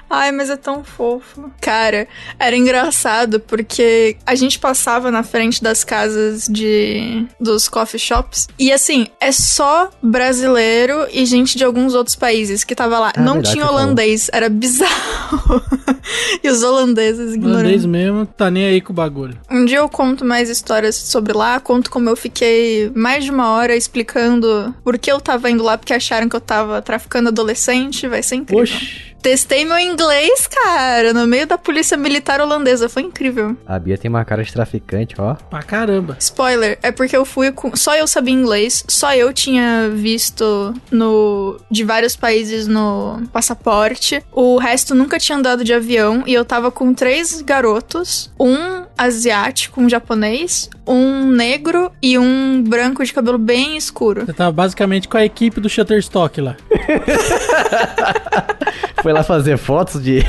[0.10, 1.52] Ai, mas é tão fofo.
[1.62, 8.48] Cara, era engraçado porque a gente passava na frente das casas de dos coffee shops
[8.60, 13.12] e assim, é só brasileiro e gente de alguns outros países que tava lá.
[13.16, 15.64] Ah, Não verdade, tinha holandês, era bizarro.
[16.42, 17.60] e os holandeses ignorando.
[17.60, 19.38] Holandês mesmo, tá nem aí com o bagulho.
[19.50, 23.52] Um dia eu conto mais histórias sobre lá, conto como eu fiquei mais de uma
[23.52, 28.08] hora explicando por que eu tava indo lá, porque acharam que eu tava traficando adolescente,
[28.08, 28.64] vai ser incrível.
[28.64, 29.13] Oxi.
[29.24, 32.90] Testei meu inglês, cara, no meio da polícia militar holandesa.
[32.90, 33.56] Foi incrível.
[33.66, 35.36] A Bia tem uma cara de traficante, ó.
[35.36, 36.18] Pra caramba.
[36.20, 37.74] Spoiler, é porque eu fui com.
[37.74, 41.58] Só eu sabia inglês, só eu tinha visto no.
[41.72, 44.22] de vários países no passaporte.
[44.30, 46.24] O resto nunca tinha andado de avião.
[46.28, 53.06] E eu tava com três garotos: um asiático, um japonês, um negro e um branco
[53.06, 54.26] de cabelo bem escuro.
[54.26, 56.58] Você tava basicamente com a equipe do Shutterstock lá.
[59.02, 60.24] Foi lá fazer fotos de.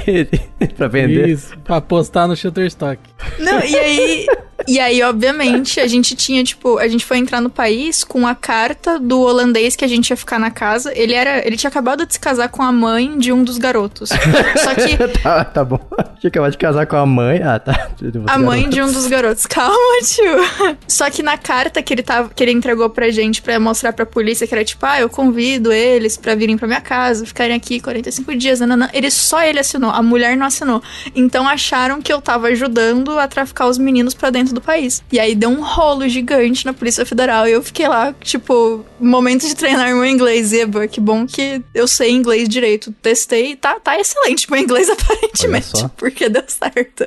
[0.77, 1.29] pra vender.
[1.29, 2.99] Isso, pra postar no Shutterstock.
[3.39, 4.27] Não, e aí.
[4.67, 8.35] E aí, obviamente, a gente tinha, tipo, a gente foi entrar no país com a
[8.35, 10.93] carta do holandês que a gente ia ficar na casa.
[10.97, 11.47] Ele era.
[11.47, 14.09] Ele tinha acabado de se casar com a mãe de um dos garotos.
[14.09, 15.81] Só que tá, tá bom.
[16.19, 17.43] Tinha acabado de casar com a mãe.
[17.43, 17.91] Ah, tá.
[18.27, 19.45] a mãe de um dos garotos.
[19.47, 20.77] Calma, tio.
[20.89, 24.07] Só que na carta que ele tava, que ele entregou pra gente pra mostrar pra
[24.07, 27.81] polícia, que era tipo, ah, eu convido eles pra virem pra minha casa, ficarem aqui
[27.81, 28.91] 45 dias, nananã.
[28.93, 30.83] Ele só ele assinou, a mulher não assinou.
[31.15, 35.03] Então acharam que eu tava ajudando a traficar os meninos pra dentro do país.
[35.11, 39.47] E aí deu um rolo gigante na Polícia Federal e eu fiquei lá, tipo, momento
[39.47, 42.93] de treinar meu inglês, Eba, que bom que eu sei inglês direito.
[43.01, 47.07] Testei, tá, tá excelente meu inglês aparentemente, porque deu certo.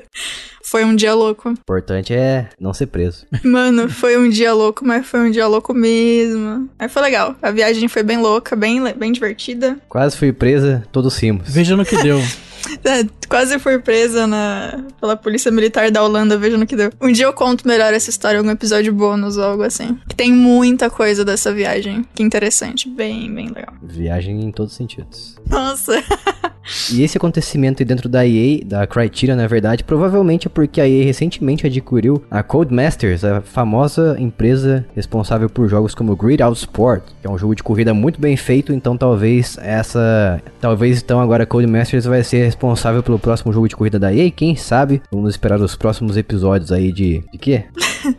[0.70, 1.48] Foi um dia louco.
[1.48, 3.26] O importante é não ser preso.
[3.42, 6.70] Mano, foi um dia louco, mas foi um dia louco mesmo.
[6.78, 7.38] Mas foi legal.
[7.42, 9.78] A viagem foi bem louca, bem, bem divertida.
[9.88, 11.50] Quase fui presa, todos rimos.
[11.50, 12.22] Veja no que deu.
[12.84, 16.92] É, quase fui presa na, pela polícia militar da Holanda, veja no que deu.
[17.02, 19.98] Um dia eu conto melhor essa história algum episódio bônus ou algo assim.
[20.08, 22.06] Que tem muita coisa dessa viagem.
[22.14, 22.90] Que interessante.
[22.90, 23.74] Bem, bem legal.
[23.82, 25.36] Viagem em todos os sentidos.
[25.50, 26.04] Nossa.
[26.92, 30.88] E esse acontecimento aí dentro da EA, da Criterion, na verdade, provavelmente é porque a
[30.88, 37.04] EA recentemente adquiriu a Codemasters, a famosa empresa responsável por jogos como Grid Out Sport,
[37.22, 41.44] que é um jogo de corrida muito bem feito, então talvez essa, talvez então agora
[41.44, 45.02] a Codemasters vai ser responsável pelo próximo jogo de corrida da EA, quem sabe?
[45.12, 47.66] Vamos esperar os próximos episódios aí de de quê?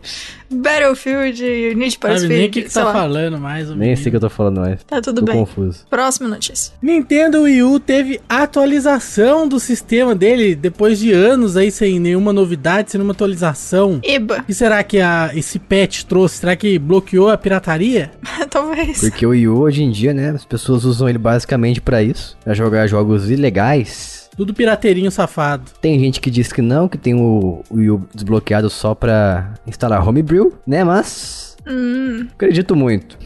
[0.51, 2.93] Battlefield, Need for Sabe Speed, nem o que, que tá lá.
[2.93, 3.69] falando mais.
[3.69, 3.97] Nem menino.
[3.99, 4.83] sei o que eu tô falando mais.
[4.85, 5.35] Tá tudo Tô bem.
[5.37, 5.85] confuso.
[5.91, 6.73] Próxima notícia.
[6.81, 12.91] Nintendo Wii U teve atualização do sistema dele depois de anos aí sem nenhuma novidade,
[12.91, 14.01] sem nenhuma atualização.
[14.03, 14.39] Eba.
[14.39, 16.39] O que será que a, esse patch trouxe?
[16.39, 18.11] Será que bloqueou a pirataria?
[18.51, 19.01] Talvez.
[19.01, 22.37] Porque o Wii U hoje em dia, né, as pessoas usam ele basicamente pra isso,
[22.43, 24.18] pra jogar jogos ilegais.
[24.39, 25.69] Tudo pirateirinho safado.
[25.81, 30.55] Tem gente que diz que não, que tem o, o desbloqueado só pra instalar Homebrew,
[30.65, 31.48] né, mas...
[31.69, 32.27] Hum.
[32.35, 33.19] Acredito muito.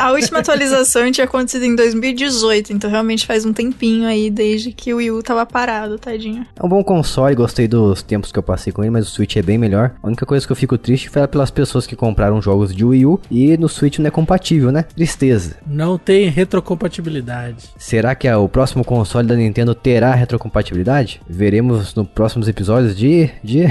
[0.00, 4.92] A última atualização tinha acontecido em 2018, então realmente faz um tempinho aí desde que
[4.94, 6.46] o Wii U tava parado, tadinho.
[6.60, 9.36] É um bom console, gostei dos tempos que eu passei com ele, mas o Switch
[9.36, 9.92] é bem melhor.
[10.02, 13.06] A única coisa que eu fico triste foi pelas pessoas que compraram jogos de Wii
[13.06, 14.82] U e no Switch não é compatível, né?
[14.82, 15.56] Tristeza.
[15.66, 17.70] Não tem retrocompatibilidade.
[17.76, 21.20] Será que a- o próximo console da Nintendo terá retrocompatibilidade?
[21.28, 23.30] Veremos nos próximos episódios de...
[23.42, 23.64] de...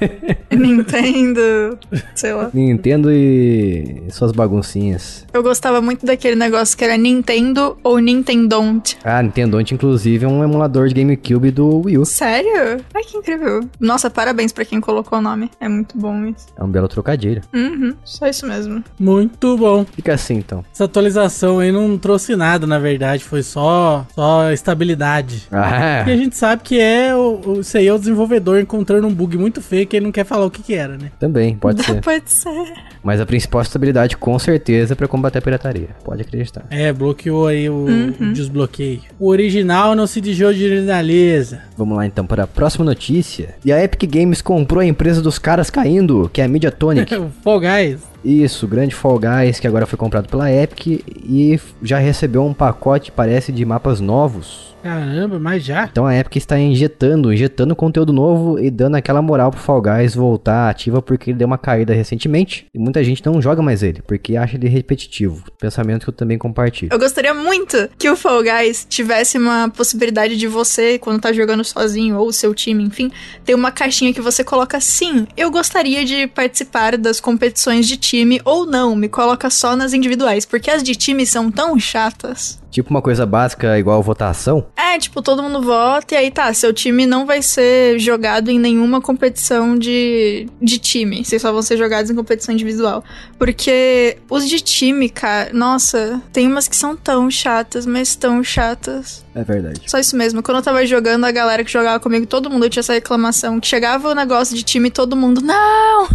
[0.54, 1.78] Nintendo,
[2.14, 2.50] sei lá.
[2.52, 5.26] Nintendo e suas baguncinhas.
[5.32, 8.96] Eu gostava muito daquele negócio que era Nintendo ou Nintendont.
[9.04, 12.04] Ah, Nintendo, inclusive, é um emulador de GameCube do Wii U.
[12.04, 12.80] Sério?
[12.94, 13.60] Ai, que incrível.
[13.80, 15.50] Nossa, parabéns pra quem colocou o nome.
[15.60, 16.46] É muito bom isso.
[16.56, 17.42] É um belo trocadilho.
[17.54, 18.82] Uhum, só isso mesmo.
[18.98, 19.84] Muito bom.
[19.84, 20.64] Fica assim, então.
[20.72, 23.24] Essa atualização aí não trouxe nada, na verdade.
[23.24, 25.48] Foi só, só estabilidade.
[25.50, 29.06] Ah, E a gente sabe que é o, o, isso aí é o desenvolvedor encontrando
[29.06, 31.10] um bug muito feio que ele não quer falar o que que era, né?
[31.18, 32.00] também, pode ser.
[32.02, 32.72] Pode ser.
[33.06, 35.90] Mas a principal estabilidade, com certeza, é pra combater a pirataria.
[36.02, 36.66] Pode acreditar.
[36.68, 37.86] É, bloqueou aí o,
[38.20, 39.02] o desbloqueio.
[39.16, 41.60] O original não se desoriginaliza.
[41.78, 43.54] Vamos lá então para a próxima notícia.
[43.64, 47.14] E a Epic Games comprou a empresa dos caras caindo, que é a Mediatonic.
[47.14, 48.00] o Fall Guys.
[48.24, 52.52] Isso, o grande Fall Guys, que agora foi comprado pela Epic e já recebeu um
[52.52, 54.74] pacote, parece, de mapas novos.
[54.86, 55.88] Caramba, mas já?
[55.90, 60.14] Então a Epic está injetando, injetando conteúdo novo e dando aquela moral pro Fall Guys
[60.14, 64.02] voltar ativa porque ele deu uma caída recentemente e muita gente não joga mais ele
[64.02, 65.44] porque acha ele repetitivo.
[65.58, 66.92] Pensamento que eu também compartilho.
[66.92, 71.64] Eu gostaria muito que o Fall Guys tivesse uma possibilidade de você, quando tá jogando
[71.64, 73.10] sozinho, ou o seu time, enfim,
[73.44, 75.26] ter uma caixinha que você coloca sim.
[75.36, 80.44] Eu gostaria de participar das competições de time ou não, me coloca só nas individuais,
[80.44, 82.60] porque as de time são tão chatas.
[82.76, 84.66] Tipo uma coisa básica igual votação.
[84.76, 88.58] É, tipo, todo mundo vota e aí tá, seu time não vai ser jogado em
[88.58, 91.24] nenhuma competição de, de time.
[91.24, 93.02] Vocês só vão ser jogados em competição individual.
[93.38, 99.24] Porque os de time, cara, nossa, tem umas que são tão chatas, mas tão chatas.
[99.34, 99.80] É verdade.
[99.86, 100.42] Só isso mesmo.
[100.42, 103.58] Quando eu tava jogando, a galera que jogava comigo, todo mundo tinha essa reclamação.
[103.58, 106.08] Que chegava o negócio de time e todo mundo, não!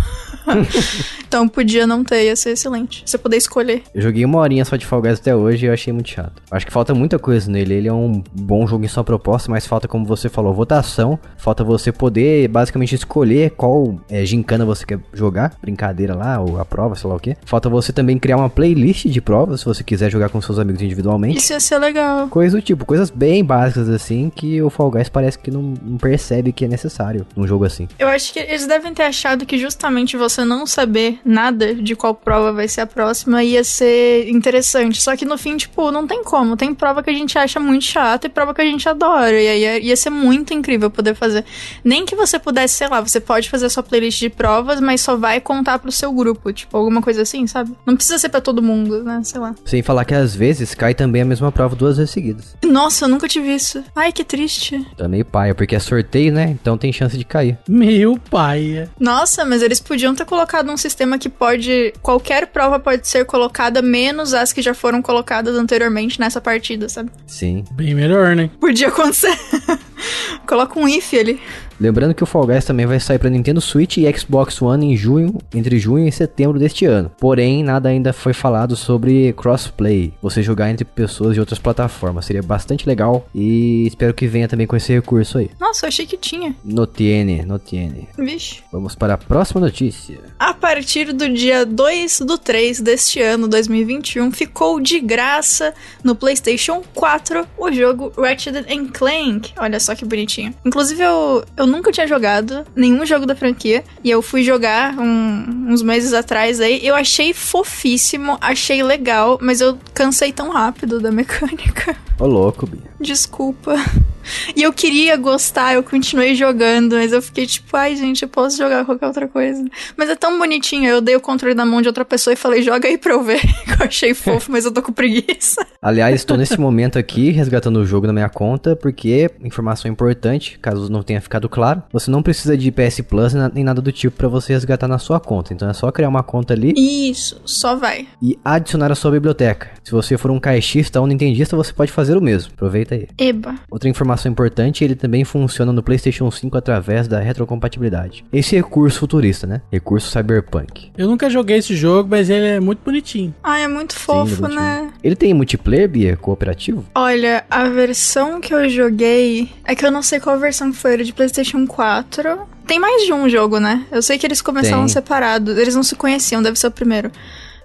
[1.27, 3.04] então podia não ter, ia ser excelente.
[3.06, 3.84] Você poder escolher.
[3.93, 6.41] Eu joguei uma horinha só de Fall Guys até hoje e eu achei muito chato.
[6.49, 7.73] Acho que falta muita coisa nele.
[7.73, 11.19] Ele é um bom jogo em sua proposta, mas falta, como você falou, votação.
[11.38, 15.54] Falta você poder basicamente escolher qual é, gincana você quer jogar.
[15.62, 17.36] Brincadeira lá, ou a prova, sei lá o que.
[17.45, 20.82] Falta você também criar uma playlist de provas, se você quiser jogar com seus amigos
[20.82, 21.38] individualmente.
[21.38, 22.27] Isso ia ser legal.
[22.27, 25.97] Coisa do tipo, coisas bem básicas assim, que o Fall Guys parece que não, não
[25.97, 27.88] percebe que é necessário num jogo assim.
[27.99, 32.13] Eu acho que eles devem ter achado que justamente você não saber nada de qual
[32.15, 35.01] prova vai ser a próxima ia ser interessante.
[35.01, 36.55] Só que no fim, tipo, não tem como.
[36.55, 39.39] Tem prova que a gente acha muito chata e prova que a gente adora.
[39.39, 41.45] E aí ia, ia ser muito incrível poder fazer.
[41.83, 45.01] Nem que você pudesse, sei lá, você pode fazer a sua playlist de provas, mas
[45.01, 46.51] só vai contar pro seu grupo.
[46.51, 47.71] Tipo, alguma coisa assim, sabe?
[47.85, 49.21] Não precisa ser pra todo mundo, né?
[49.23, 49.55] Sei lá.
[49.65, 52.55] Sem falar que às vezes cai também a mesma prova duas vezes seguidas.
[52.63, 53.83] Nossa, eu nunca tive isso.
[53.95, 54.85] Ai, que triste.
[54.97, 56.49] Tá meio paia, porque é sorteio, né?
[56.49, 57.57] Então tem chance de cair.
[57.67, 58.89] Meu pai.
[58.99, 61.93] Nossa, mas eles podiam ter colocado um sistema que pode.
[62.01, 67.12] Qualquer prova pode ser colocada, menos as que já foram colocadas anteriormente nessa partida, sabe?
[67.27, 67.65] Sim.
[67.71, 68.49] Bem melhor, né?
[68.60, 69.38] Podia acontecer.
[70.45, 71.39] Coloca um if ali.
[71.81, 74.95] Lembrando que o Fall Guys também vai sair para Nintendo Switch e Xbox One em
[74.95, 77.11] junho, entre junho e setembro deste ano.
[77.19, 82.25] Porém, nada ainda foi falado sobre crossplay, você jogar entre pessoas de outras plataformas.
[82.25, 85.49] Seria bastante legal e espero que venha também com esse recurso aí.
[85.59, 86.55] Nossa, eu achei que tinha.
[86.63, 88.07] No tiene, no tiene.
[88.15, 88.61] Vixe.
[88.71, 90.19] Vamos para a próxima notícia.
[90.37, 96.83] A partir do dia 2 do 3 deste ano, 2021, ficou de graça no PlayStation
[96.93, 98.53] 4 o jogo Ratchet
[98.93, 99.53] Clank.
[99.57, 100.54] Olha só que bonitinho.
[100.65, 103.84] Inclusive, eu, eu nunca tinha jogado nenhum jogo da franquia.
[104.04, 106.86] E eu fui jogar um- uns meses atrás aí.
[106.86, 111.95] Eu achei fofíssimo, achei legal, mas eu cansei tão rápido da mecânica.
[112.19, 112.82] Ô louco, Bia.
[112.99, 113.75] Desculpa.
[114.55, 118.57] E eu queria gostar, eu continuei jogando, mas eu fiquei tipo, ai gente, eu posso
[118.57, 119.63] jogar qualquer outra coisa.
[119.95, 122.62] Mas é tão bonitinho, eu dei o controle na mão de outra pessoa e falei,
[122.62, 123.41] joga aí pra eu ver.
[123.79, 125.65] eu achei fofo, mas eu tô com preguiça.
[125.81, 130.91] Aliás, estou nesse momento aqui resgatando o jogo na minha conta, porque, informação importante, caso
[130.91, 134.27] não tenha ficado claro, você não precisa de PS Plus nem nada do tipo para
[134.27, 135.53] você resgatar na sua conta.
[135.53, 138.07] Então é só criar uma conta ali Isso, só vai.
[138.21, 139.69] e adicionar a sua biblioteca.
[139.84, 142.51] Se você for um caixista ou nintendista, você pode fazer o mesmo.
[142.53, 143.07] Aproveita aí.
[143.17, 143.55] Eba.
[143.69, 148.23] Outra informação importante, ele também funciona no PlayStation 5 através da retrocompatibilidade.
[148.31, 149.62] Esse recurso futurista, né?
[149.71, 150.91] Recurso cyberpunk.
[150.97, 153.34] Eu nunca joguei esse jogo, mas ele é muito bonitinho.
[153.43, 154.62] Ai, é muito Sim, fofo, bonitinho.
[154.62, 154.91] né?
[155.03, 156.17] Ele tem multiplayer, Bia?
[156.17, 156.86] Cooperativo?
[156.95, 159.49] Olha, a versão que eu joguei.
[159.63, 162.39] É que eu não sei qual versão que foi, era de PlayStation 4.
[162.67, 163.86] Tem mais de um jogo, né?
[163.91, 165.57] Eu sei que eles começaram separados.
[165.57, 167.12] Eles não se conheciam, deve ser o primeiro.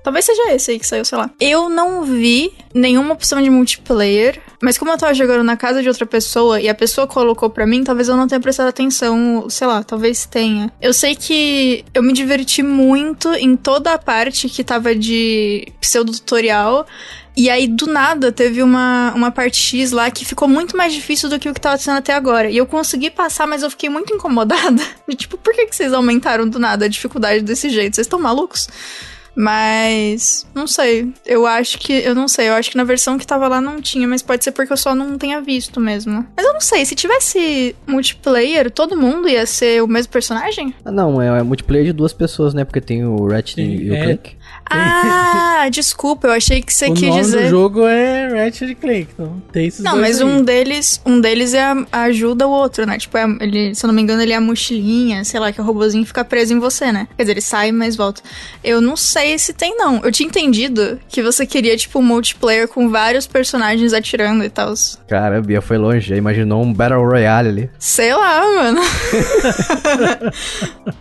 [0.07, 1.29] Talvez seja esse aí que saiu, sei lá.
[1.41, 5.89] Eu não vi nenhuma opção de multiplayer, mas como eu tava jogando na casa de
[5.89, 9.67] outra pessoa e a pessoa colocou pra mim, talvez eu não tenha prestado atenção, sei
[9.67, 10.71] lá, talvez tenha.
[10.81, 16.87] Eu sei que eu me diverti muito em toda a parte que tava de pseudo-tutorial.
[17.37, 21.29] E aí, do nada, teve uma, uma parte X lá que ficou muito mais difícil
[21.29, 22.49] do que o que tava sendo até agora.
[22.49, 24.85] E eu consegui passar, mas eu fiquei muito incomodada.
[25.17, 27.97] Tipo, por que, que vocês aumentaram do nada a dificuldade desse jeito?
[27.97, 28.69] Vocês estão malucos?
[29.37, 31.13] Mas não sei.
[31.27, 31.93] Eu acho que.
[31.93, 32.49] Eu não sei.
[32.49, 34.77] Eu acho que na versão que tava lá não tinha, mas pode ser porque eu
[34.79, 36.27] só não tenha visto mesmo.
[36.35, 36.87] Mas eu não sei.
[36.87, 40.75] Se tivesse multiplayer, todo mundo ia ser o mesmo personagem?
[40.83, 42.65] Ah, não, é, é multiplayer de duas pessoas, né?
[42.65, 44.05] Porque tem o Ratchet Sim, e o é.
[44.05, 44.37] Clank.
[44.71, 47.43] Ah, desculpa, eu achei que você o quis nome dizer.
[47.45, 50.27] do jogo é Ratchet Clank, então tem esses Não, dois mas aí.
[50.27, 52.99] um deles, um deles é a- ajuda o outro, né?
[52.99, 55.61] Tipo, é- ele, se eu não me engano, ele é a mochilinha, sei lá, que
[55.61, 57.09] o robozinho fica preso em você, né?
[57.17, 58.21] Quer dizer, ele sai, mas volta.
[58.63, 60.01] Eu não sei se tem, não.
[60.05, 64.67] Eu tinha entendido que você queria, tipo, um multiplayer com vários personagens atirando e tal.
[65.09, 66.09] Cara, Bia foi longe.
[66.09, 67.71] Já imaginou um Battle Royale ali.
[67.79, 68.81] Sei lá, mano.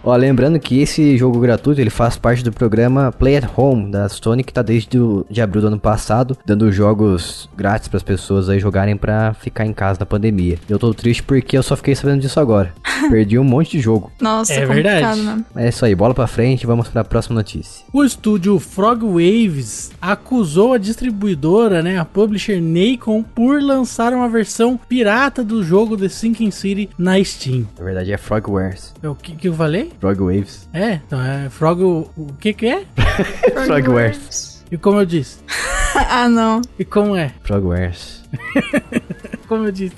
[0.04, 4.08] Ó, lembrando que esse jogo gratuito, ele faz parte do programa Play at Home da
[4.10, 8.50] Sony, que tá desde o, de abril do ano passado, dando jogos grátis pras pessoas
[8.50, 10.58] aí jogarem pra ficar em casa na pandemia.
[10.70, 12.74] Eu tô triste porque eu só fiquei sabendo disso agora.
[13.10, 14.12] Perdi um monte de jogo.
[14.22, 15.22] Nossa, É complicado, verdade.
[15.22, 15.44] né?
[15.54, 17.86] Mas é isso aí, bola pra frente, vamos pra próxima notícia.
[17.94, 24.80] O estúdio Frog Waves acusou a distribuidora, né, a publisher Nacon, por lançar uma versão
[24.90, 27.68] pirata do jogo The Sinking City na Steam.
[27.78, 28.94] Na verdade é Frogwares.
[29.02, 29.92] É o que, que eu falei?
[30.00, 30.68] Frog Waves.
[30.74, 31.82] É, então é Frog.
[31.84, 32.84] O, o que que é?
[33.66, 34.64] Frogwares.
[34.72, 35.40] E como eu disse?
[36.10, 36.62] ah, não.
[36.78, 37.34] E como é?
[37.44, 38.24] Frogwares.
[39.48, 39.94] Como eu disse?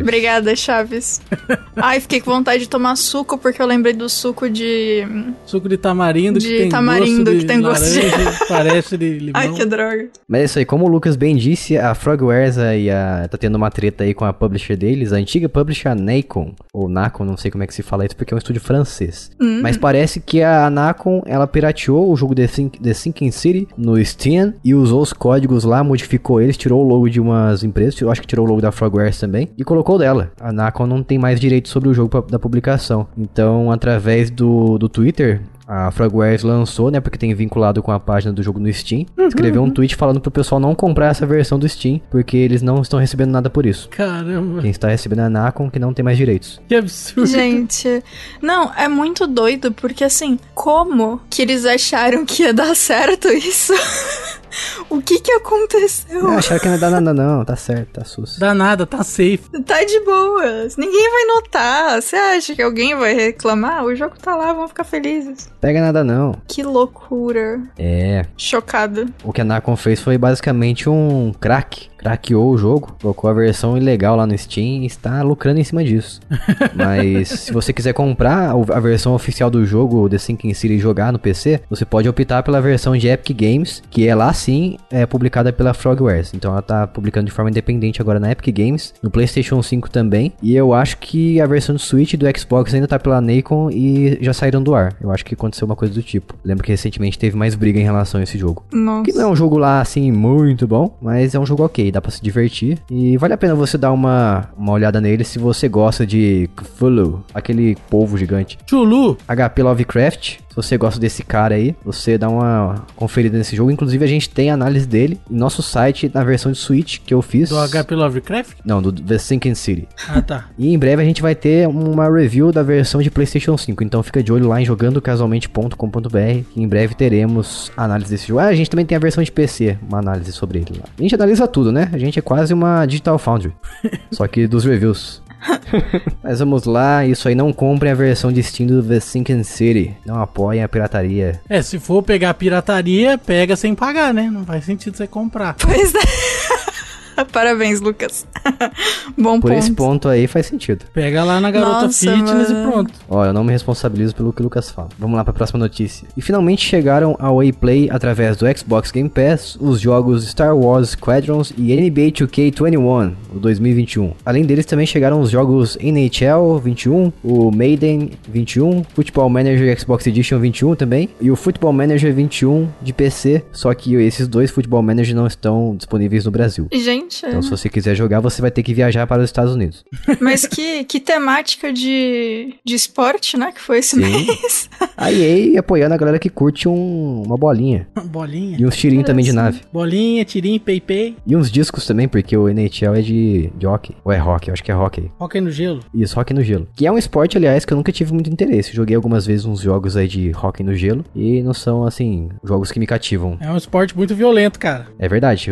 [0.00, 1.20] Obrigada, Chaves.
[1.76, 5.04] Ai, fiquei com vontade de tomar suco porque eu lembrei do suco de.
[5.46, 8.00] Suco de tamarindo De que tem tamarindo, gosto de que tem gosto de-
[8.48, 9.40] parece de limão.
[9.40, 10.08] Ai, que droga.
[10.28, 13.56] Mas é isso aí, como o Lucas bem disse, a Frogwares aí a, tá tendo
[13.56, 17.36] uma treta aí com a publisher deles, a antiga publisher a Nacon, ou Nacon, não
[17.36, 19.30] sei como é que se fala isso, porque é um estúdio francês.
[19.62, 24.02] Mas parece que a Nacon, ela pirateou o jogo The, Sink, The Sinking City no
[24.04, 28.10] Steam e usou os códigos lá, modificou eles, tirou o logo de umas empresas, eu
[28.10, 30.30] acho que tirou o logo da Frogwares também, e colocou dela.
[30.40, 33.06] A Nacon não tem mais direito sobre o jogo pra- da publicação.
[33.16, 37.00] Então, através do, do Twitter, a Frogwares lançou, né?
[37.00, 39.06] Porque tem vinculado com a página do jogo no Steam.
[39.16, 42.82] Escreveu um tweet falando pro pessoal não comprar essa versão do Steam, porque eles não
[42.82, 43.88] estão recebendo nada por isso.
[43.88, 46.60] Caramba, Quem está recebendo é a Nacon, que não tem mais direitos.
[46.68, 47.26] que absurdo.
[47.26, 48.02] Gente,
[48.42, 53.72] não, é muito doido, porque assim, como que eles acharam que ia dar certo isso?
[54.88, 56.28] o que que aconteceu?
[56.28, 57.44] Ah, acharam que não ia dar nada, não.
[57.44, 58.38] Tá certo, tá sus.
[58.38, 59.42] Dá nada, tá safe.
[59.64, 60.76] Tá de boas.
[60.76, 62.00] Ninguém vai notar.
[62.02, 63.84] Você acha que alguém vai reclamar?
[63.84, 65.50] O jogo tá lá, vão ficar felizes.
[65.60, 66.34] Pega nada, não.
[66.46, 67.60] Que loucura.
[67.78, 68.26] É.
[68.36, 69.06] Chocada.
[69.24, 71.91] O que a Nacon fez foi basicamente um crack.
[72.02, 75.84] Craqueou o jogo, colocou a versão ilegal lá no Steam e está lucrando em cima
[75.84, 76.20] disso.
[76.74, 81.12] Mas se você quiser comprar a versão oficial do jogo The Sinking City e jogar
[81.12, 85.06] no PC, você pode optar pela versão de Epic Games, que é lá sim é
[85.06, 86.32] publicada pela Frogwares.
[86.34, 90.32] Então ela tá publicando de forma independente agora na Epic Games, no PlayStation 5 também.
[90.42, 93.70] E eu acho que a versão do Switch e do Xbox ainda tá pela Nacon
[93.70, 94.94] e já saíram do ar.
[95.00, 96.34] Eu acho que aconteceu uma coisa do tipo.
[96.44, 98.64] Lembro que recentemente teve mais briga em relação a esse jogo.
[98.72, 99.04] Nossa.
[99.04, 102.00] Que não é um jogo lá assim muito bom, mas é um jogo ok, dá
[102.00, 102.78] pra se divertir.
[102.90, 107.24] E vale a pena você dar uma, uma olhada nele se você gosta de Cthulhu,
[107.34, 108.58] aquele polvo gigante.
[108.66, 113.70] Chulu, HP Lovecraft, se você gosta desse cara aí, você dá uma conferida nesse jogo.
[113.70, 117.22] Inclusive a gente tem análise dele em nosso site na versão de Switch que eu
[117.22, 117.48] fiz.
[117.48, 118.58] do HP Lovecraft?
[118.62, 119.88] Não, do The Sinking City.
[120.06, 120.44] Ah, tá.
[120.58, 123.82] E em breve a gente vai ter uma review da versão de PlayStation 5.
[123.82, 126.44] Então fica de olho lá em jogandocasualmente.com.br.
[126.54, 128.40] Em breve teremos análise desse jogo.
[128.40, 130.84] Ah, a gente também tem a versão de PC, uma análise sobre ele lá.
[130.98, 131.81] A gente analisa tudo, né?
[131.92, 133.52] A gente é quase uma Digital Foundry.
[134.12, 135.22] só que dos reviews.
[136.22, 139.96] Mas vamos lá, isso aí não comprem a versão de Steam do The Sinking City.
[140.06, 141.40] Não apoiem a pirataria.
[141.48, 144.30] É, se for pegar pirataria, pega sem pagar, né?
[144.30, 145.54] Não faz sentido você comprar.
[145.54, 145.98] Pois é.
[147.32, 148.26] Parabéns, Lucas.
[149.16, 149.58] Bom Por ponto.
[149.58, 150.84] esse ponto aí faz sentido.
[150.92, 152.68] Pega lá na Garota Nossa, Fitness mano.
[152.68, 152.92] e pronto.
[153.08, 154.88] Ó, eu não me responsabilizo pelo que o Lucas fala.
[154.98, 156.06] Vamos lá para a próxima notícia.
[156.16, 161.52] E finalmente chegaram ao Play através do Xbox Game Pass os jogos Star Wars Squadrons
[161.56, 164.12] e NBA 2K21, o 2021.
[164.24, 170.38] Além deles também chegaram os jogos NHL 21, o Maiden 21, Football Manager Xbox Edition
[170.38, 175.14] 21 também e o Football Manager 21 de PC, só que esses dois Football Manager
[175.14, 176.66] não estão disponíveis no Brasil.
[176.72, 177.26] Gente, Interessante.
[177.30, 179.84] Então, se você quiser jogar, você vai ter que viajar para os Estados Unidos.
[180.20, 183.52] Mas que, que temática de, de esporte, né?
[183.52, 184.02] Que foi esse Sim.
[184.02, 184.68] mês.
[184.96, 187.88] A EA apoiando a galera que curte um- uma bolinha.
[188.04, 188.56] Bolinha.
[188.60, 189.60] E uns tirinhos também de nave.
[189.72, 191.16] Bolinha, tirinho, pei-pei.
[191.26, 193.96] E uns discos também, porque o NHL é de, de hockey.
[194.04, 195.10] Ou é hockey, eu acho que é hockey.
[195.18, 195.80] Hockey no gelo.
[195.94, 196.68] Isso, hockey no gelo.
[196.76, 198.72] Que é um esporte, aliás, que eu nunca tive muito interesse.
[198.74, 201.04] Joguei algumas vezes uns jogos aí de hockey no gelo.
[201.16, 203.36] E não são, assim, jogos que me cativam.
[203.40, 204.86] É um esporte muito violento, cara.
[204.98, 205.50] É verdade,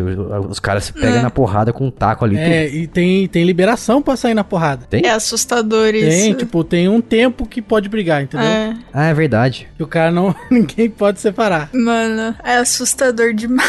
[0.49, 1.21] os caras se pegam É.
[1.21, 2.37] na porrada com um taco ali.
[2.37, 4.85] É, e tem, tem liberação pra sair na porrada.
[4.87, 5.03] Tem?
[5.03, 6.07] É assustador isso.
[6.07, 8.45] Tem, tipo, tem um tempo que pode brigar, entendeu?
[8.45, 9.67] É, Ah, é verdade.
[9.75, 10.35] Que o cara não.
[10.51, 11.71] ninguém pode separar.
[11.73, 13.67] mano, é assustador demais.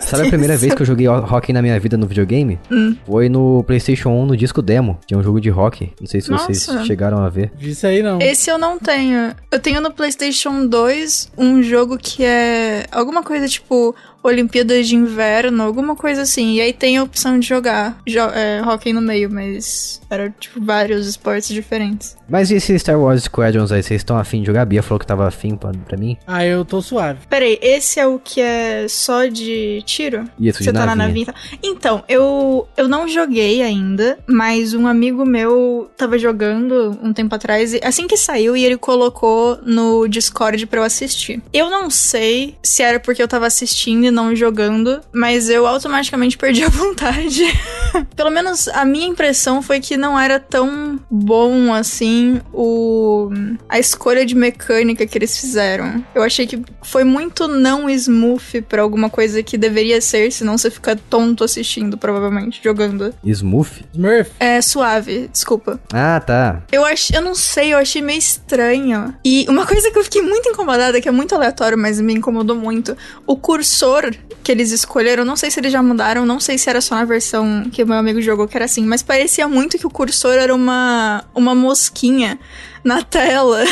[0.00, 2.58] Sabe a primeira vez que eu joguei hockey na minha vida no videogame?
[2.70, 2.94] Hum.
[3.06, 4.98] Foi no PlayStation 1, no disco demo.
[5.06, 5.94] Tinha um jogo de hockey.
[5.98, 6.84] Não sei se vocês Nossa.
[6.84, 7.50] chegaram a ver.
[7.56, 8.20] Disso aí não.
[8.20, 9.34] Esse eu não tenho.
[9.50, 15.62] Eu tenho no PlayStation 2 um jogo que é alguma coisa tipo Olimpíadas de Inverno,
[15.62, 16.54] alguma coisa assim.
[16.54, 20.60] E aí tem a opção de jogar jo é, hockey no meio, mas era tipo
[20.60, 22.17] vários esportes diferentes.
[22.28, 23.82] Mas e esse Star Wars Squadrons aí?
[23.82, 24.62] Vocês estão afim de jogar?
[24.62, 26.16] A Bia falou que tava afim pra, pra mim.
[26.26, 27.20] Ah, eu tô suave.
[27.28, 30.24] Peraí, esse é o que é só de tiro?
[30.38, 31.26] Isso, Você de tá na navinha.
[31.26, 31.58] navinha.
[31.62, 37.72] Então, eu, eu não joguei ainda, mas um amigo meu tava jogando um tempo atrás,
[37.72, 41.42] e assim que saiu, e ele colocou no Discord pra eu assistir.
[41.52, 46.36] Eu não sei se era porque eu tava assistindo e não jogando, mas eu automaticamente
[46.38, 47.44] perdi a vontade.
[48.14, 52.17] Pelo menos a minha impressão foi que não era tão bom assim
[52.52, 53.30] o
[53.68, 56.04] a escolha de mecânica que eles fizeram.
[56.14, 60.70] Eu achei que foi muito não smooth pra alguma coisa que deveria ser, senão você
[60.70, 63.14] fica tonto assistindo, provavelmente, jogando.
[63.24, 63.86] Smooth?
[63.92, 64.30] Smurf.
[64.38, 65.80] É suave, desculpa.
[65.92, 66.62] Ah, tá.
[66.72, 69.14] Eu acho, eu não sei, eu achei meio estranho.
[69.24, 72.56] E uma coisa que eu fiquei muito incomodada, que é muito aleatório, mas me incomodou
[72.56, 72.96] muito,
[73.26, 76.80] o cursor que eles escolheram, não sei se eles já mudaram, não sei se era
[76.80, 79.86] só na versão que o meu amigo jogou que era assim, mas parecia muito que
[79.86, 82.38] o cursor era uma uma mosquinha tinha
[82.84, 83.62] na tela.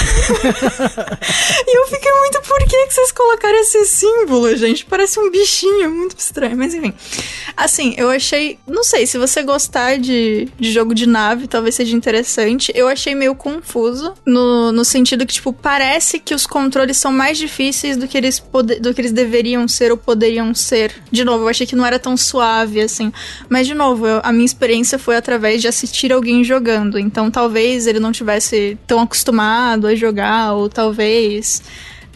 [1.67, 4.85] e eu fiquei muito, por que, que vocês colocaram esse símbolo, gente?
[4.85, 6.93] Parece um bichinho, muito estranho, mas enfim.
[7.57, 8.59] Assim, eu achei.
[8.67, 12.73] Não sei, se você gostar de, de jogo de nave, talvez seja interessante.
[12.75, 14.15] Eu achei meio confuso.
[14.27, 18.43] No, no sentido que, tipo, parece que os controles são mais difíceis do que eles,
[18.81, 20.93] do que eles deveriam ser ou poderiam ser.
[21.11, 23.13] De novo, eu achei que não era tão suave assim.
[23.49, 26.99] Mas, de novo, eu- a minha experiência foi através de assistir alguém jogando.
[26.99, 31.63] Então, talvez ele não tivesse tão acostumado a jogar, ou talvez.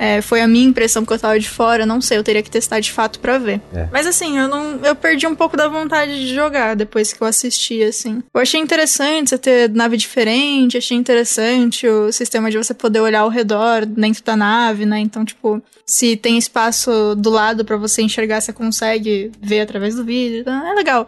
[0.02, 2.50] É, foi a minha impressão que eu tava de fora, não sei, eu teria que
[2.50, 3.60] testar de fato pra ver.
[3.70, 3.86] É.
[3.92, 4.80] Mas assim, eu não.
[4.82, 8.22] Eu perdi um pouco da vontade de jogar depois que eu assisti, assim.
[8.32, 13.20] Eu achei interessante você ter nave diferente, achei interessante o sistema de você poder olhar
[13.20, 14.98] ao redor dentro da nave, né?
[15.00, 20.04] Então, tipo, se tem espaço do lado pra você enxergar, você consegue ver através do
[20.04, 20.40] vídeo.
[20.40, 21.06] Então, é legal.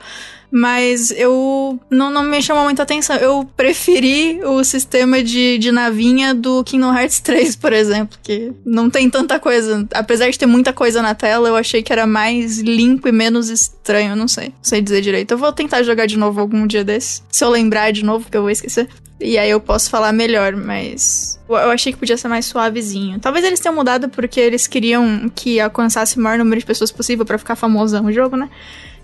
[0.54, 3.16] Mas eu não, não me chamou muita atenção.
[3.16, 8.90] Eu preferi o sistema de, de navinha do Kingdom Hearts 3, por exemplo, que não
[8.90, 9.88] tem tanta coisa.
[9.94, 13.48] Apesar de ter muita coisa na tela, eu achei que era mais limpo e menos
[13.48, 14.14] estranho.
[14.14, 15.30] Não sei, não sei dizer direito.
[15.32, 17.22] Eu vou tentar jogar de novo algum dia desse.
[17.30, 18.88] Se eu lembrar de novo, porque eu vou esquecer.
[19.18, 21.40] E aí eu posso falar melhor, mas.
[21.48, 23.18] Eu achei que podia ser mais suavezinho.
[23.20, 27.24] Talvez eles tenham mudado porque eles queriam que alcançasse o maior número de pessoas possível
[27.24, 28.50] pra ficar famosão o jogo, né?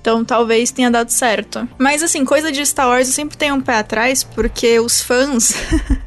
[0.00, 1.68] Então talvez tenha dado certo.
[1.78, 5.52] Mas assim, coisa de Star Wars eu sempre tenho um pé atrás, porque os fãs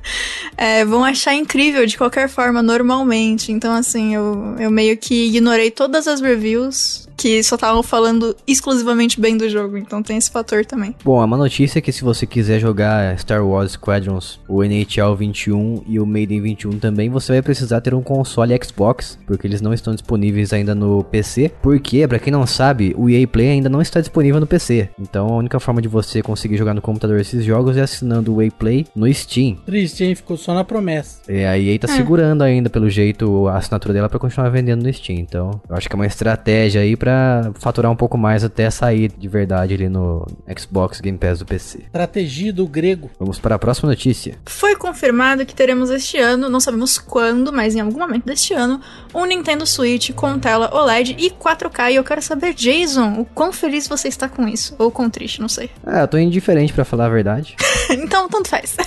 [0.58, 3.52] é, vão achar incrível de qualquer forma, normalmente.
[3.52, 9.22] Então, assim, eu, eu meio que ignorei todas as reviews que só estavam falando exclusivamente
[9.22, 9.78] bem do jogo.
[9.78, 10.96] Então tem esse fator também.
[11.04, 15.16] Bom, a má notícia é que se você quiser jogar Star Wars Squadrons, o NHL
[15.16, 19.62] 21 e o Maiden 21 também, você vai precisar ter um console Xbox, porque eles
[19.62, 21.52] não estão disponíveis ainda no PC.
[21.62, 24.90] Porque, pra quem não sabe, o EA Play ainda não está disponível no PC.
[25.00, 28.42] Então a única forma de você conseguir jogar no computador esses jogos é assinando o
[28.42, 29.58] EA Play no Steam.
[29.64, 30.16] Triste, hein?
[30.16, 31.20] Ficou só na promessa.
[31.30, 34.92] E a EA tá segurando ainda, pelo jeito, a assinatura dela pra continuar vendendo no
[34.92, 35.20] Steam.
[35.20, 37.11] Então, eu acho que é uma estratégia aí pra
[37.56, 40.26] faturar um pouco mais até sair de verdade ali no
[40.58, 41.80] Xbox Game Pass do PC.
[41.86, 43.10] Estratégia do grego.
[43.20, 44.36] Vamos para a próxima notícia.
[44.46, 48.80] Foi confirmado que teremos este ano, não sabemos quando, mas em algum momento deste ano,
[49.14, 51.92] um Nintendo Switch com tela OLED e 4K.
[51.92, 54.76] E eu quero saber, Jason, o quão feliz você está com isso?
[54.78, 55.70] Ou quão triste, não sei.
[55.86, 57.56] Ah, eu tô indiferente pra falar a verdade.
[57.90, 58.76] então, tanto faz.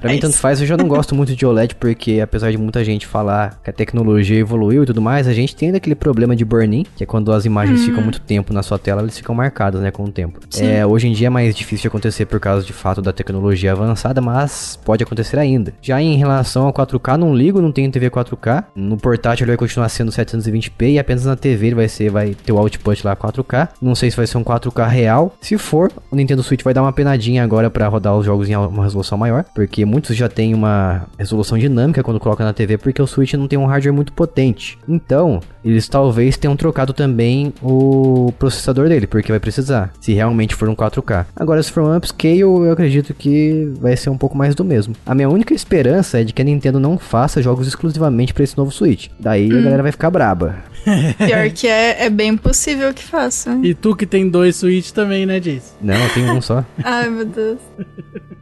[0.00, 2.56] Pra É mim, tanto faz, eu já não gosto muito de OLED, porque apesar de
[2.58, 5.94] muita gente falar que a tecnologia evoluiu e tudo mais, a gente tem ainda aquele
[5.94, 9.16] problema de burn-in, que é quando as imagens ficam muito tempo na sua tela, eles
[9.16, 10.40] ficam marcadas, né, com o tempo.
[10.58, 13.72] É, hoje em dia é mais difícil de acontecer por causa de fato da tecnologia
[13.72, 15.72] avançada, mas pode acontecer ainda.
[15.80, 18.64] Já em relação ao 4K, não ligo, não tenho TV 4K.
[18.74, 22.34] No portátil ele vai continuar sendo 720p e apenas na TV ele vai ser, vai
[22.34, 23.68] ter o output lá 4K.
[23.80, 25.34] Não sei se vai ser um 4K real.
[25.40, 28.56] Se for, o Nintendo Switch vai dar uma penadinha agora para rodar os jogos em
[28.56, 33.02] uma resolução maior, porque muitos já têm uma resolução dinâmica quando coloca na TV, porque
[33.02, 34.78] o Switch não tem um hardware muito potente.
[34.88, 40.68] Então, eles talvez tenham trocado também o processador dele, porque vai precisar, se realmente for
[40.68, 41.26] um 4K.
[41.34, 44.94] Agora, se for um upscale, eu acredito que vai ser um pouco mais do mesmo.
[45.06, 48.56] A minha única esperança é de que a Nintendo não faça jogos exclusivamente para esse
[48.56, 49.08] novo Switch.
[49.18, 50.56] Daí a galera vai ficar braba.
[51.16, 53.58] Pior que é, é bem possível que faça.
[53.62, 55.72] E tu que tem dois Switch também, né, Jace?
[55.80, 56.64] Não, eu tenho um só.
[56.82, 57.58] Ai, meu Deus.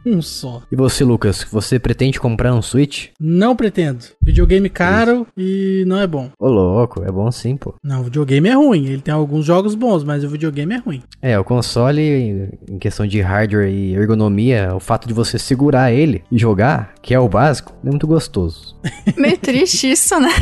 [0.05, 0.63] Um só.
[0.71, 3.09] E você, Lucas, você pretende comprar um Switch?
[3.19, 4.05] Não pretendo.
[4.21, 6.31] Videogame caro e não é bom.
[6.39, 7.75] Ô, louco, é bom sim, pô.
[7.83, 8.90] Não, o videogame é ruim.
[8.91, 11.01] Ele tem alguns jogos bons, mas o videogame é ruim.
[11.21, 16.23] É, o console, em questão de hardware e ergonomia, o fato de você segurar ele
[16.31, 18.75] e jogar, que é o básico, é muito gostoso.
[19.17, 20.29] Meio triste isso, né?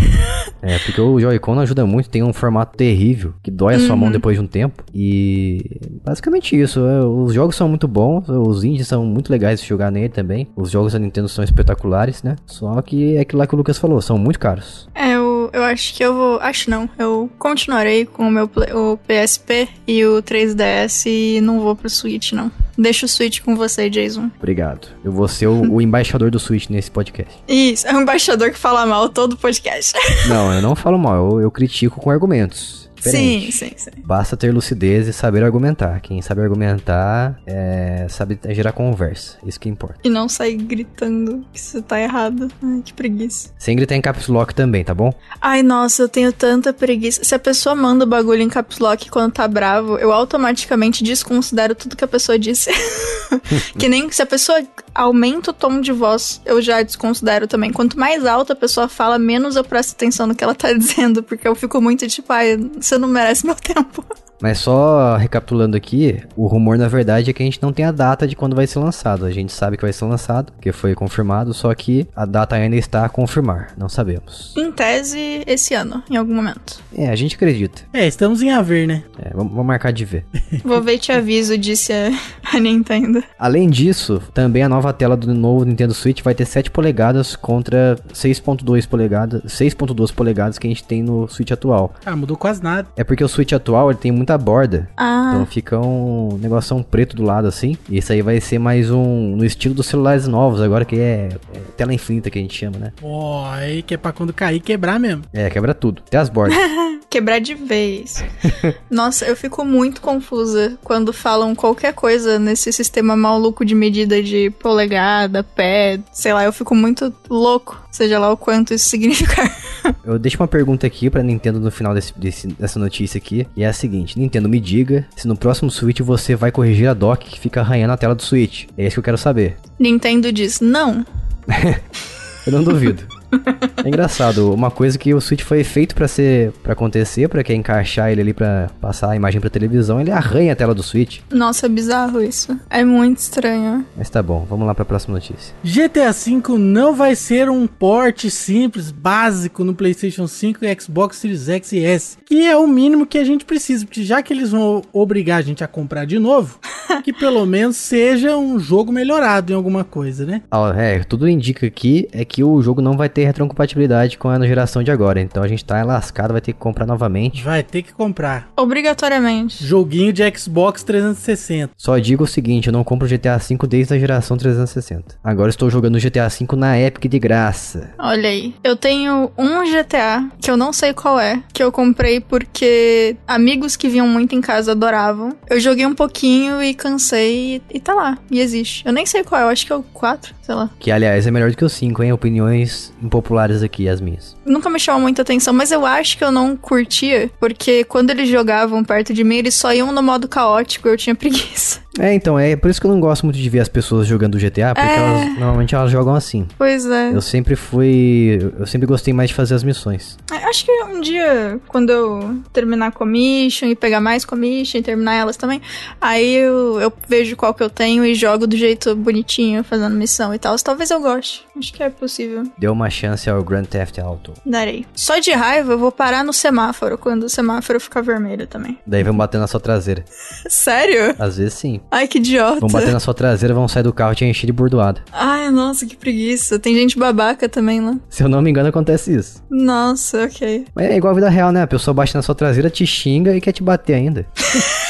[0.61, 3.95] É, porque o Joy-Con não ajuda muito, tem um formato terrível, que dói a sua
[3.95, 4.83] mão depois de um tempo.
[4.93, 9.67] E basicamente isso, é, os jogos são muito bons, os indies são muito legais de
[9.67, 10.49] jogar nele também.
[10.57, 12.35] Os jogos da Nintendo são espetaculares, né?
[12.45, 14.89] Só que é aquilo lá que o Lucas falou, são muito caros.
[14.93, 15.08] É,
[15.53, 16.39] eu, eu acho que eu vou.
[16.39, 16.89] Acho não.
[16.97, 21.89] Eu continuarei com o meu play- o PSP e o 3DS e não vou pro
[21.89, 22.51] Switch, não.
[22.77, 24.29] Deixa o Switch com você, Jason.
[24.37, 24.87] Obrigado.
[25.03, 27.33] Eu vou ser o, o embaixador do Switch nesse podcast.
[27.47, 29.93] Isso, é um embaixador que fala mal todo podcast.
[30.27, 32.88] Não, eu não falo mal, eu, eu critico com argumentos.
[32.99, 33.51] Sim, Diferente.
[33.51, 33.91] sim, sim.
[34.03, 35.99] Basta ter lucidez e saber argumentar.
[36.01, 39.37] Quem sabe argumentar é, sabe gerar conversa.
[39.45, 39.95] Isso que importa.
[40.03, 42.49] E não sair gritando que você tá errado.
[42.63, 43.49] Ai, que preguiça.
[43.57, 45.13] Sem gritar em caps lock também, tá bom?
[45.41, 47.23] Ai, nossa, eu tenho tanta preguiça.
[47.23, 51.75] Se a pessoa manda o bagulho em caps lock quando tá bravo, eu automaticamente desconsidero
[51.75, 52.71] tudo que a pessoa disse.
[53.77, 54.61] que nem se a pessoa
[54.93, 57.71] aumenta o tom de voz, eu já desconsidero também.
[57.71, 61.23] Quanto mais alta a pessoa fala, menos eu presto atenção no que ela tá dizendo,
[61.23, 62.57] porque eu fico muito tipo, ai,
[62.89, 64.03] você não merece meu tempo.
[64.41, 67.91] Mas só recapitulando aqui, o rumor na verdade é que a gente não tem a
[67.91, 69.25] data de quando vai ser lançado.
[69.25, 72.75] A gente sabe que vai ser lançado, porque foi confirmado, só que a data ainda
[72.75, 73.73] está a confirmar.
[73.77, 74.53] Não sabemos.
[74.57, 76.79] Em tese, esse ano, em algum momento.
[76.95, 77.81] É, a gente acredita.
[77.93, 79.03] É, estamos em haver, né?
[79.17, 80.25] É, vamos, vamos marcar de ver.
[80.63, 82.11] Vou ver e te aviso, disse a,
[82.55, 83.23] a Nintendo.
[83.37, 87.97] Além disso, também a nova tela do novo Nintendo Switch vai ter 7 polegadas contra
[88.13, 91.93] 6.2 polegadas, 6.2 polegadas que a gente tem no Switch atual.
[92.05, 92.87] Ah, mudou quase nada.
[92.95, 94.89] É porque o Switch atual ele tem muita borda.
[94.95, 97.77] Ah, Então fica um negoção preto do lado assim.
[97.89, 101.29] E isso aí vai ser mais um no estilo dos celulares novos, agora que é,
[101.53, 102.91] é tela infinita que a gente chama, né?
[103.01, 105.23] Ó, aí que é pra quando cair, quebrar mesmo.
[105.33, 106.57] É, quebra tudo, até as bordas.
[107.09, 108.23] quebrar de vez.
[108.89, 114.51] Nossa, eu fico muito confusa quando falam qualquer coisa nesse sistema maluco de medida de
[114.51, 119.49] polegada, pé, sei lá, eu fico muito louco, seja lá o quanto isso significar.
[120.03, 123.47] Eu deixo uma pergunta aqui pra Nintendo no final desse- desse- dessa notícia aqui.
[123.55, 126.93] E é a seguinte: Nintendo, me diga se no próximo Switch você vai corrigir a
[126.93, 128.65] dock que fica arranhando a tela do Switch.
[128.77, 129.57] É isso que eu quero saber.
[129.79, 131.05] Nintendo diz: não.
[132.47, 133.03] Eu não duvido.
[133.83, 137.59] É engraçado, uma coisa que o Switch foi feito pra ser para acontecer, pra quem
[137.59, 141.19] encaixar ele ali pra passar a imagem pra televisão, ele arranha a tela do Switch.
[141.31, 142.59] Nossa, é bizarro isso.
[142.69, 143.85] É muito estranho.
[143.95, 145.55] Mas tá bom, vamos lá pra próxima notícia.
[145.63, 151.47] GTA V não vai ser um porte simples, básico no PlayStation 5 e Xbox Series
[151.47, 154.51] X e S, que é o mínimo que a gente precisa, porque já que eles
[154.51, 156.59] vão obrigar a gente a comprar de novo,
[157.03, 160.41] que pelo menos seja um jogo melhorado em alguma coisa, né?
[160.51, 164.45] Ah, é, tudo indica aqui é que o jogo não vai ter retrocompatibilidade com a
[164.45, 167.43] geração de agora, então a gente tá lascado, vai ter que comprar novamente.
[167.43, 168.51] Vai ter que comprar.
[168.55, 169.65] Obrigatoriamente.
[169.65, 171.71] Joguinho de Xbox 360.
[171.77, 175.15] Só digo o seguinte, eu não compro GTA V desde a geração 360.
[175.23, 177.91] Agora estou jogando GTA V na Epic de graça.
[177.97, 178.53] Olha aí.
[178.63, 183.75] Eu tenho um GTA, que eu não sei qual é, que eu comprei porque amigos
[183.75, 185.35] que vinham muito em casa adoravam.
[185.49, 188.17] Eu joguei um pouquinho e cansei e, e tá lá.
[188.31, 188.85] E existe.
[188.85, 190.69] Eu nem sei qual é, eu acho que é o 4, sei lá.
[190.79, 192.13] Que aliás é melhor do que o 5, hein?
[192.13, 194.37] Opiniões impopulares aqui, as minhas.
[194.45, 198.29] Nunca me chamou muita atenção, mas eu acho que eu não curtia, porque quando eles
[198.29, 201.81] jogavam perto de mim, eles só iam no modo caótico e eu tinha preguiça.
[201.97, 204.37] É, então, é por isso que eu não gosto muito de ver as pessoas jogando
[204.37, 204.95] GTA, porque É.
[204.95, 206.47] elas, normalmente elas jogam assim.
[206.57, 207.11] Pois é.
[207.13, 208.39] Eu sempre fui.
[208.59, 210.17] Eu sempre gostei mais de fazer as missões.
[210.31, 214.81] É, Acho que um dia, quando eu terminar a commission e pegar mais commission e
[214.83, 215.61] terminar elas também,
[216.01, 220.33] aí eu, eu vejo qual que eu tenho e jogo do jeito bonitinho, fazendo missão
[220.33, 220.55] e tal.
[220.57, 221.43] Talvez eu goste.
[221.57, 222.43] Acho que é possível.
[222.57, 224.33] Deu uma chance ao Grand Theft Auto.
[224.45, 224.85] Darei.
[224.95, 228.77] Só de raiva eu vou parar no semáforo quando o semáforo ficar vermelho também.
[228.87, 230.03] Daí vão bater na sua traseira.
[230.49, 231.15] Sério?
[231.19, 231.78] Às vezes sim.
[231.91, 232.59] Ai, que idiota.
[232.59, 235.01] Vão bater na sua traseira, vão sair do carro e te encher de bordoada.
[235.11, 236.59] Ai, nossa, que preguiça.
[236.59, 237.95] Tem gente babaca também lá.
[238.09, 239.43] Se eu não me engano, acontece isso.
[239.49, 240.65] Nossa, ok.
[240.75, 241.61] Mas é igual a vida real, né?
[241.61, 244.25] A pessoa bate na sua traseira, te xinga e quer te bater ainda.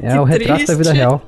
[0.00, 0.96] é o retrato da vida triste.
[0.96, 1.22] real.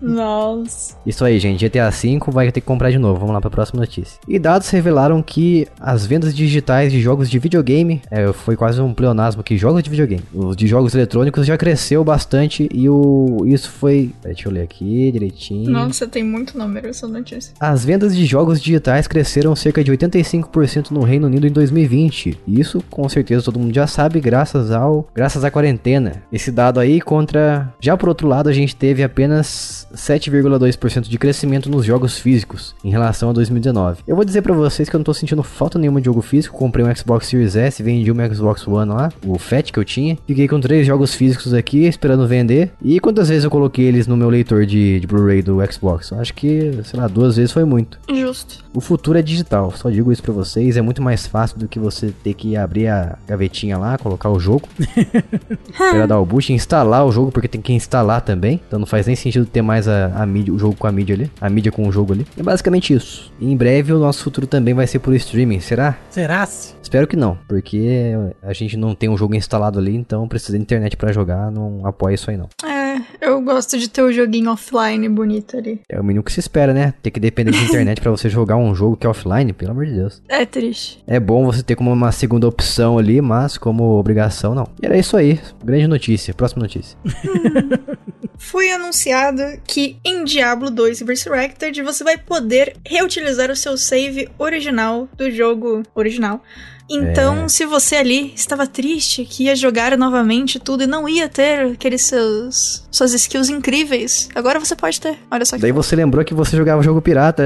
[0.00, 0.96] Nossa.
[1.04, 1.68] Isso aí, gente.
[1.68, 3.20] GTA V vai ter que comprar de novo.
[3.20, 4.18] Vamos lá pra próxima notícia.
[4.26, 8.94] E dados revelaram que as vendas digitais de jogos de videogame, é, foi quase um
[8.94, 13.70] pleonasmo aqui, jogos de videogame, os de jogos eletrônicos já cresceu bastante e o isso
[13.70, 15.70] foi, peraí, deixa eu ler aqui direitinho.
[15.70, 17.52] Nossa, tem muito número essa notícia.
[17.60, 22.38] As vendas de jogos digitais cresceram cerca de 85% no Reino Unido em 2020.
[22.46, 26.22] E isso, com certeza, todo mundo já sabe, graças ao graças à quarentena.
[26.32, 31.70] Esse dado aí contra, já por outro lado, a gente teve apenas 7,2% de crescimento
[31.70, 34.02] nos jogos físicos em relação a 2019.
[34.06, 36.58] Eu vou dizer pra vocês que eu não tô sentindo falta nenhuma de jogo físico.
[36.58, 40.18] Comprei um Xbox Series S, vendi um Xbox One lá, o Fat que eu tinha.
[40.26, 42.72] Fiquei com três jogos físicos aqui, esperando vender.
[42.82, 46.10] E quantas vezes eu coloquei eles no meu leitor de, de Blu-ray do Xbox?
[46.10, 47.98] Eu acho que, sei lá, duas vezes foi muito.
[48.12, 48.62] Justo.
[48.74, 50.76] O futuro é digital, só digo isso pra vocês.
[50.76, 54.38] É muito mais fácil do que você ter que abrir a gavetinha lá, colocar o
[54.38, 54.68] jogo,
[55.70, 58.60] esperar dar o boot, instalar o jogo, porque tem que instalar também.
[58.66, 61.14] Então não faz nem sentido ter mais a, a mídia, o jogo com a mídia
[61.14, 62.26] ali, a mídia com o jogo ali.
[62.38, 63.32] É basicamente isso.
[63.40, 65.96] E em breve o nosso futuro também vai ser por streaming, será?
[66.10, 66.44] Será?
[66.46, 66.74] -se?
[66.82, 70.62] Espero que não, porque a gente não tem um jogo instalado ali, então precisa de
[70.62, 72.48] internet pra jogar, não apoia isso aí não.
[72.64, 72.73] É,
[73.20, 75.80] eu gosto de ter o joguinho offline bonito ali.
[75.88, 76.94] É o mínimo que se espera, né?
[77.02, 79.86] Ter que depender de internet pra você jogar um jogo que é offline, pelo amor
[79.86, 80.22] de Deus.
[80.28, 81.02] É triste.
[81.06, 84.68] É bom você ter como uma segunda opção ali, mas como obrigação, não.
[84.82, 85.40] E era isso aí.
[85.64, 86.34] Grande notícia.
[86.34, 86.96] Próxima notícia.
[88.36, 95.08] Foi anunciado que em Diablo 2 Resurrected você vai poder reutilizar o seu save original
[95.16, 96.42] do jogo original.
[96.88, 97.48] Então, É.
[97.48, 102.02] se você ali estava triste, que ia jogar novamente tudo e não ia ter aqueles
[102.02, 105.18] seus suas skills incríveis, agora você pode ter.
[105.30, 107.42] Olha só que Daí você lembrou que você jogava jogo pirata.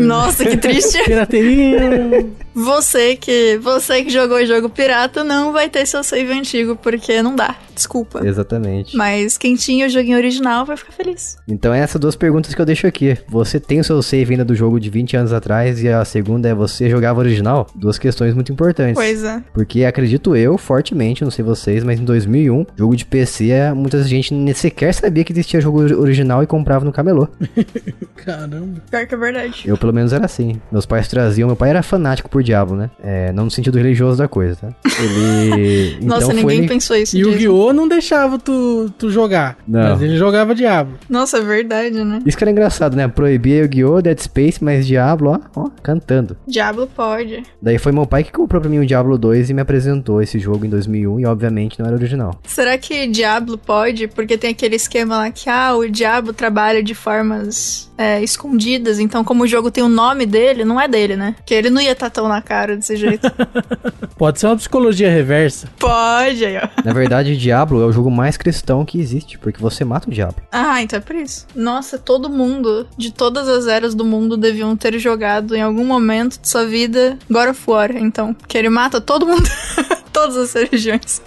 [0.00, 1.02] Nossa, que triste.
[1.04, 2.26] Pirateria.
[2.54, 7.34] Você que você que jogou jogo pirata não vai ter seu save antigo porque não
[7.34, 7.56] dá.
[7.74, 8.24] Desculpa.
[8.24, 8.96] Exatamente.
[8.96, 11.36] Mas quem tinha o joguinho original vai ficar feliz.
[11.48, 13.18] Então essas duas perguntas que eu deixo aqui.
[13.28, 16.48] Você tem o seu save ainda do jogo de 20 anos atrás e a segunda
[16.48, 17.66] é você jogava original?
[17.74, 18.94] Duas questões muito importantes.
[18.94, 19.42] Pois é.
[19.52, 24.02] Porque acredito eu, fortemente, não sei vocês, mas em 2001, jogo de PC, é, muita
[24.04, 27.26] gente nem sequer sabia que existia jogo original e comprava no camelô.
[28.14, 28.80] Caramba.
[28.88, 29.62] Pior que é verdade.
[29.66, 30.60] Eu, pelo menos, era assim.
[30.70, 31.48] Meus pais traziam.
[31.48, 32.90] Meu pai era fanático por Diablo, né?
[33.02, 34.68] É, não no sentido religioso da coisa, tá?
[35.02, 35.96] Ele.
[36.02, 37.16] então Nossa, foi ninguém ele- pensou isso.
[37.16, 37.34] E o.
[37.34, 39.56] Guiô não deixava tu, tu jogar.
[39.66, 39.90] Não.
[39.90, 40.94] Mas ele jogava Diablo.
[41.08, 42.20] Nossa, é verdade, né?
[42.24, 43.08] Isso que era engraçado, né?
[43.08, 46.36] Proibia Yu-Gi-Oh!, Dead Space, mas Diablo, ó, ó, cantando.
[46.46, 47.42] Diablo pode.
[47.60, 50.38] Daí foi meu pai que comprou pra mim o Diablo 2 e me apresentou esse
[50.38, 52.38] jogo em 2001 e, obviamente, não era original.
[52.44, 54.06] Será que Diablo pode?
[54.08, 59.24] Porque tem aquele esquema lá que, ah, o Diablo trabalha de formas é, escondidas, então
[59.24, 61.34] como o jogo tem o nome dele, não é dele, né?
[61.36, 63.30] Porque ele não ia estar tão na cara desse jeito.
[64.16, 65.68] Pode ser uma psicologia reversa.
[65.78, 66.68] pode, aí, ó.
[66.84, 70.42] Na verdade, Diablo é o jogo mais cristão que existe, porque você mata o Diablo.
[70.52, 71.46] Ah, então é por isso.
[71.54, 76.40] Nossa, todo mundo, de todas as eras do mundo, deviam ter jogado em algum momento
[76.40, 78.32] de sua vida God of War, então.
[78.34, 79.48] Porque ele mata todo mundo.
[80.12, 81.20] Todas as religiões.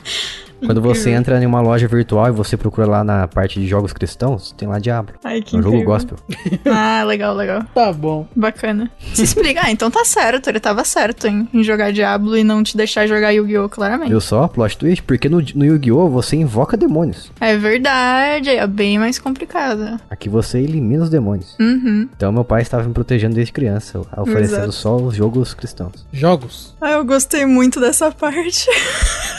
[0.66, 3.94] Quando você entra em uma loja virtual e você procura lá na parte de jogos
[3.94, 5.16] cristãos, tem lá Diablo.
[5.24, 6.18] Ai, que É um jogo gospel.
[6.66, 7.64] Ah, legal, legal.
[7.74, 8.28] Tá bom.
[8.36, 8.90] Bacana.
[9.14, 9.62] Se explica.
[9.64, 10.50] Ah, então tá certo.
[10.50, 13.70] Ele tava certo em, em jogar Diablo e não te deixar jogar Yu-Gi-Oh!
[13.70, 14.10] claramente.
[14.10, 14.48] Viu só?
[14.48, 15.04] Plot twist?
[15.04, 16.10] Porque no, no Yu-Gi-Oh!
[16.10, 17.32] você invoca demônios.
[17.40, 18.50] É verdade.
[18.50, 20.00] É bem mais complicado.
[20.10, 21.56] Aqui você elimina os demônios.
[21.60, 22.08] Uhum.
[22.16, 24.72] Então meu pai estava me protegendo desde criança, oferecendo Exato.
[24.72, 26.06] só os jogos cristãos.
[26.12, 26.76] Jogos.
[26.82, 28.68] Ah, eu gostei muito dessa parte.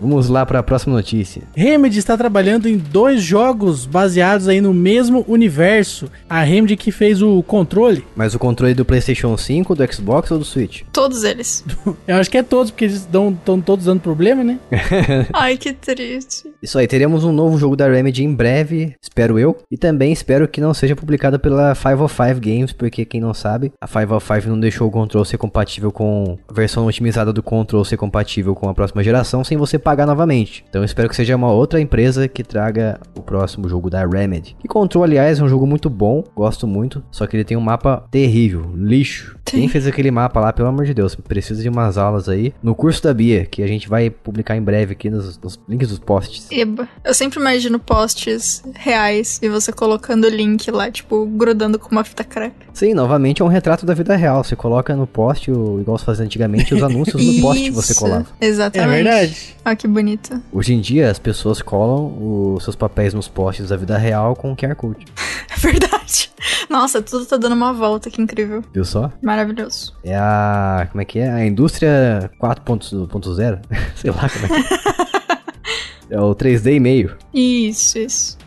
[0.00, 1.42] Vamos lá para a próxima notícia.
[1.54, 6.10] Remedy está trabalhando em dois jogos baseados aí no mesmo universo.
[6.28, 8.04] A Remedy que fez o controle.
[8.14, 10.82] Mas o controle do PlayStation 5, do Xbox ou do Switch?
[10.92, 11.64] Todos eles.
[12.06, 13.32] Eu acho que é todos, porque eles estão
[13.64, 14.58] todos dando problema, né?
[15.32, 16.52] Ai, que triste.
[16.62, 19.56] Isso aí, teremos um novo jogo da Remedy em breve, espero eu.
[19.70, 23.86] E também espero que não seja publicado pela 505 Games, porque quem não sabe, a
[23.86, 28.54] 505 não deixou o Control ser compatível com a versão otimizada do Control ser compatível
[28.54, 30.64] com a próxima geração, sem você pagar novamente.
[30.68, 34.56] Então eu espero que seja uma outra empresa que traga o próximo jogo da Remedy.
[34.58, 37.60] Que Control, aliás, é um jogo muito bom, gosto muito, só que ele tem um
[37.60, 39.36] mapa terrível, lixo.
[39.46, 42.74] Quem fez aquele mapa lá, pelo amor de Deus, precisa de umas aulas aí no
[42.74, 46.00] curso da Bia, que a gente vai publicar em breve aqui nos, nos links dos
[46.00, 46.48] posts.
[46.50, 46.88] Eba.
[47.04, 52.02] Eu sempre imagino posts reais e você colocando o link lá, tipo, grudando com uma
[52.02, 52.66] fita crepe.
[52.74, 54.42] Sim, novamente é um retrato da vida real.
[54.42, 58.26] Você coloca no post, o- igual se fazia antigamente, os anúncios no post você colava.
[58.40, 58.90] Exatamente.
[58.90, 59.56] É verdade.
[59.76, 60.42] Que bonito.
[60.52, 64.56] Hoje em dia, as pessoas colam os seus papéis nos posts da vida real com
[64.56, 65.04] QR Code.
[65.48, 66.30] É verdade.
[66.68, 68.62] Nossa, tudo tá dando uma volta, que incrível.
[68.74, 69.10] Viu só?
[69.22, 69.94] Maravilhoso.
[70.04, 70.86] É a.
[70.90, 71.30] Como é que é?
[71.30, 73.60] A indústria 4.0?
[73.96, 75.06] Sei lá como é que é.
[76.08, 77.16] É o 3D e meio.
[77.34, 78.38] Isso, isso.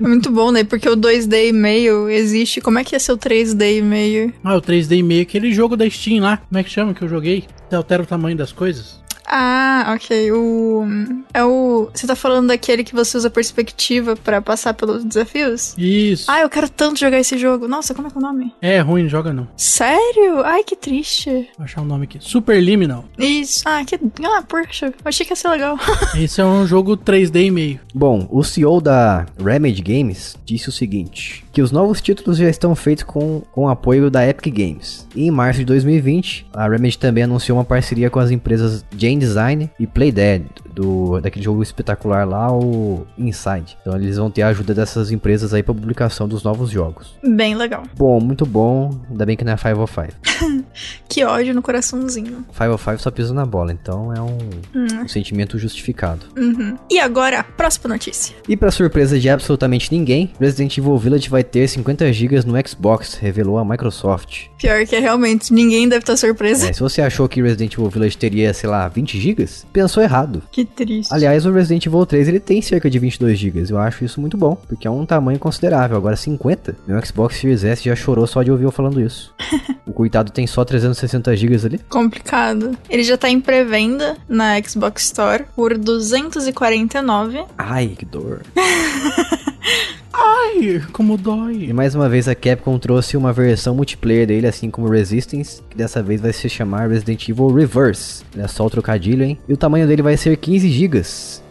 [0.00, 0.64] é muito bom, né?
[0.64, 2.60] Porque o 2D e meio existe.
[2.60, 4.32] Como é que é seu 3D e meio?
[4.42, 6.38] Ah, o 3D e meio, aquele jogo da Steam lá.
[6.38, 7.44] Como é que chama que eu joguei?
[7.68, 9.00] Você altera o tamanho das coisas?
[9.28, 10.32] Ah, ok.
[10.32, 10.86] O.
[11.34, 11.90] É o.
[11.92, 15.74] Você tá falando daquele que você usa perspectiva pra passar pelos desafios?
[15.76, 16.30] Isso.
[16.30, 17.68] Ah, eu quero tanto jogar esse jogo.
[17.68, 18.54] Nossa, como é que é o nome?
[18.60, 19.46] É ruim, não joga não.
[19.56, 20.42] Sério?
[20.44, 21.30] Ai, que triste.
[21.56, 22.18] Vou achar o nome aqui.
[22.20, 23.04] Superliminal.
[23.18, 23.62] Isso.
[23.66, 23.98] Ah, que.
[24.24, 24.86] Ah, poxa.
[24.86, 25.78] Eu achei que ia ser legal.
[26.16, 27.80] Esse é um jogo 3D e meio.
[27.94, 32.74] Bom, o CEO da Remedy Games disse o seguinte: que os novos títulos já estão
[32.74, 35.06] feitos com, com o apoio da Epic Games.
[35.14, 39.17] E em março de 2020, a Remedy também anunciou uma parceria com as empresas Jane
[39.18, 43.76] Design e Playdead, do, daquele jogo espetacular lá, o Inside.
[43.80, 47.16] Então eles vão ter a ajuda dessas empresas aí para publicação dos novos jogos.
[47.24, 47.82] Bem legal.
[47.96, 50.12] Bom, muito bom, ainda bem que não é 505.
[51.08, 52.44] Que ódio no coraçãozinho.
[52.52, 54.38] 505 só pisa na bola, então é um,
[54.74, 54.86] Hum.
[55.04, 56.26] um sentimento justificado.
[56.36, 56.76] Uhum.
[56.90, 58.36] E agora, próxima notícia.
[58.48, 63.14] E para surpresa de absolutamente ninguém, Resident Evil Village vai ter 50 GB no Xbox,
[63.14, 64.46] revelou a Microsoft.
[64.58, 66.66] Pior que é realmente, ninguém deve estar surpreso.
[66.66, 70.42] É, se você achou que Resident Evil Village teria, sei lá, 20 GB, pensou errado.
[70.50, 71.12] Que triste.
[71.12, 73.66] Aliás, o Resident Evil 3 ele tem cerca de 22 GB.
[73.70, 75.96] Eu acho isso muito bom, porque é um tamanho considerável.
[75.96, 79.34] Agora 50, meu Xbox Series S já chorou só de ouvir eu falando isso.
[79.86, 81.78] o coitado tem só 360 GB ali.
[81.88, 82.76] Complicado.
[82.88, 87.44] Ele já tá em pré-venda na Xbox Store por 249.
[87.56, 88.42] Ai, que dor.
[90.12, 91.72] Ai, como E dói.
[91.72, 96.02] mais uma vez a Capcom trouxe uma versão multiplayer dele, assim como Resistance, que dessa
[96.02, 98.24] vez vai se chamar Resident Evil Reverse.
[98.36, 99.38] É só o trocadilho, hein?
[99.48, 101.02] E o tamanho dele vai ser 15 GB.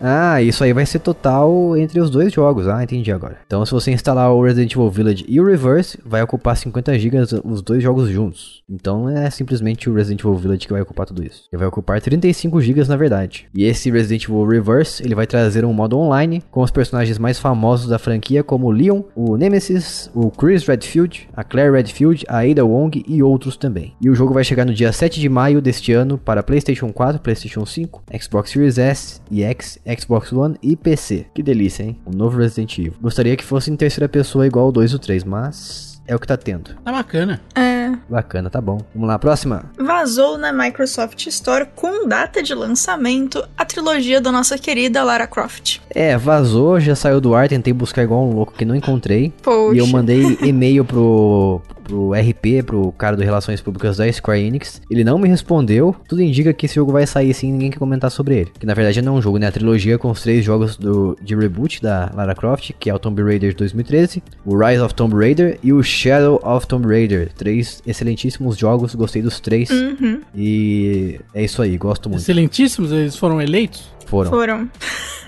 [0.02, 2.68] Ah, isso aí vai ser total entre os dois jogos.
[2.68, 3.38] Ah, entendi agora.
[3.46, 7.18] Então, se você instalar o Resident Evil Village e o Reverse, vai ocupar 50 GB
[7.46, 8.57] os dois jogos juntos.
[8.70, 11.46] Então, é simplesmente o Resident Evil Village que vai ocupar tudo isso.
[11.52, 13.48] Ele vai ocupar 35 GB na verdade.
[13.54, 17.40] E esse Resident Evil Reverse, ele vai trazer um modo online com os personagens mais
[17.40, 22.40] famosos da franquia, como o Leon, o Nemesis, o Chris Redfield, a Claire Redfield, a
[22.40, 23.94] Ada Wong e outros também.
[24.02, 27.22] E o jogo vai chegar no dia 7 de maio deste ano para PlayStation 4,
[27.22, 31.26] PlayStation 5, Xbox Series S e X, Xbox One e PC.
[31.34, 31.98] Que delícia, hein?
[32.06, 32.94] Um novo Resident Evil.
[33.02, 36.20] Gostaria que fosse em terceira pessoa igual o 2 e o 3, mas é o
[36.20, 36.74] que tá tendo.
[36.84, 37.42] Tá bacana.
[37.54, 37.92] É.
[38.10, 38.80] Bacana, tá bom.
[38.94, 39.66] Vamos lá, próxima.
[39.78, 45.80] Vazou na Microsoft Store com data de lançamento a trilogia da nossa querida Lara Croft.
[45.90, 49.34] É, vazou, já saiu do ar, tentei buscar igual um louco que não encontrei.
[49.42, 49.76] Poxa.
[49.76, 54.82] E eu mandei e-mail pro, pro RP, pro cara do Relações Públicas da Square Enix.
[54.90, 55.96] Ele não me respondeu.
[56.08, 58.52] Tudo indica que esse jogo vai sair sim, ninguém quer comentar sobre ele.
[58.60, 59.48] Que na verdade não é um jogo, né?
[59.48, 63.00] A trilogia com os três jogos do, de reboot da Lara Croft, que é o
[63.00, 67.32] Tomb Raider de 2013, o Rise of Tomb Raider e o Shadow of Tomb Raider.
[67.34, 69.70] Três excelentíssimos jogos, gostei dos três.
[69.70, 70.22] Uhum.
[70.36, 72.22] E é isso aí, gosto muito.
[72.22, 73.97] Excelentíssimos, eles foram eleitos?
[74.08, 74.70] Foram Foram.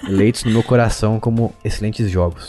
[0.07, 2.47] eleitos no meu coração como excelentes jogos.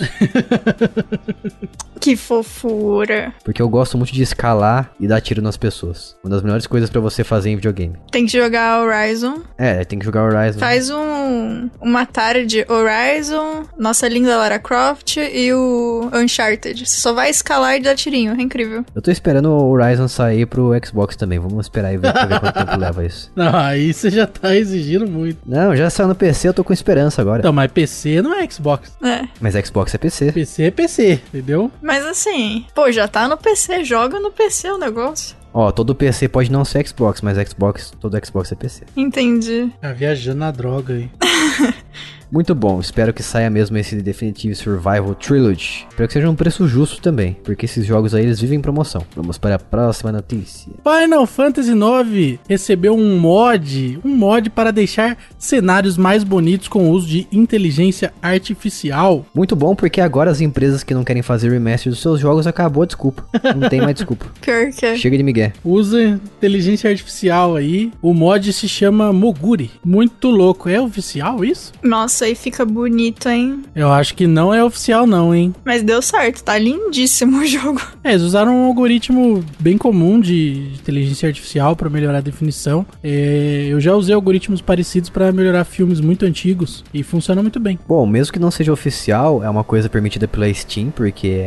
[2.01, 3.35] Que fofura.
[3.45, 6.17] Porque eu gosto muito de escalar e dar tiro nas pessoas.
[6.25, 7.95] Uma das melhores coisas pra você fazer em videogame.
[8.11, 9.43] Tem que jogar Horizon.
[9.59, 10.59] É, tem que jogar Horizon.
[10.59, 16.87] Faz um uma tarde Horizon, nossa linda Lara Croft e o Uncharted.
[16.87, 18.33] Você só vai escalar e dar tirinho.
[18.33, 18.83] É incrível.
[18.95, 21.39] Eu tô esperando o Horizon sair pro Xbox também.
[21.39, 23.31] Vamos esperar e ver, ver quanto tempo leva isso.
[23.37, 25.39] Não, aí você já tá exigindo muito.
[25.45, 27.39] Não, já saiu no PC, eu tô com esperança agora.
[27.39, 28.93] Então, mas PC não é Xbox.
[29.03, 29.27] É.
[29.41, 30.33] Mas Xbox é PC.
[30.33, 31.73] PC é PC, entendeu?
[31.81, 35.35] Mas assim, pô, já tá no PC, joga no PC o negócio.
[35.53, 38.85] Ó, todo PC pode não ser Xbox, mas Xbox, todo Xbox é PC.
[38.95, 39.73] Entendi.
[39.81, 41.11] Tá viajando na droga aí.
[42.33, 45.87] Muito bom, espero que saia mesmo esse Definitive Survival Trilogy.
[45.89, 49.05] Espero que seja um preço justo também, porque esses jogos aí eles vivem em promoção.
[49.17, 50.73] Vamos para a próxima notícia.
[50.85, 56.91] Final Fantasy IX recebeu um mod, um mod para deixar cenários mais bonitos com o
[56.91, 59.27] uso de inteligência artificial.
[59.35, 62.85] Muito bom, porque agora as empresas que não querem fazer remaster dos seus jogos acabou
[62.85, 63.25] a desculpa.
[63.57, 64.27] Não tem mais desculpa.
[64.83, 64.97] É.
[64.97, 65.53] Chega de migué.
[65.65, 67.93] Usa inteligência artificial aí.
[68.03, 69.71] O mod se chama Moguri.
[69.85, 70.69] Muito louco.
[70.69, 71.73] É oficial isso?
[71.83, 73.63] Nossa, aí fica bonito, hein?
[73.75, 75.55] Eu acho que não é oficial não, hein?
[75.65, 77.81] Mas deu certo, tá lindíssimo o jogo.
[78.03, 82.87] É, eles usaram um algoritmo bem comum de inteligência artificial para melhorar a definição.
[83.03, 87.79] É, eu já usei algoritmos parecidos para melhorar filmes muito antigos e funciona muito bem.
[87.87, 91.45] Bom, mesmo que não seja oficial, é uma coisa permitida pela Steam, porque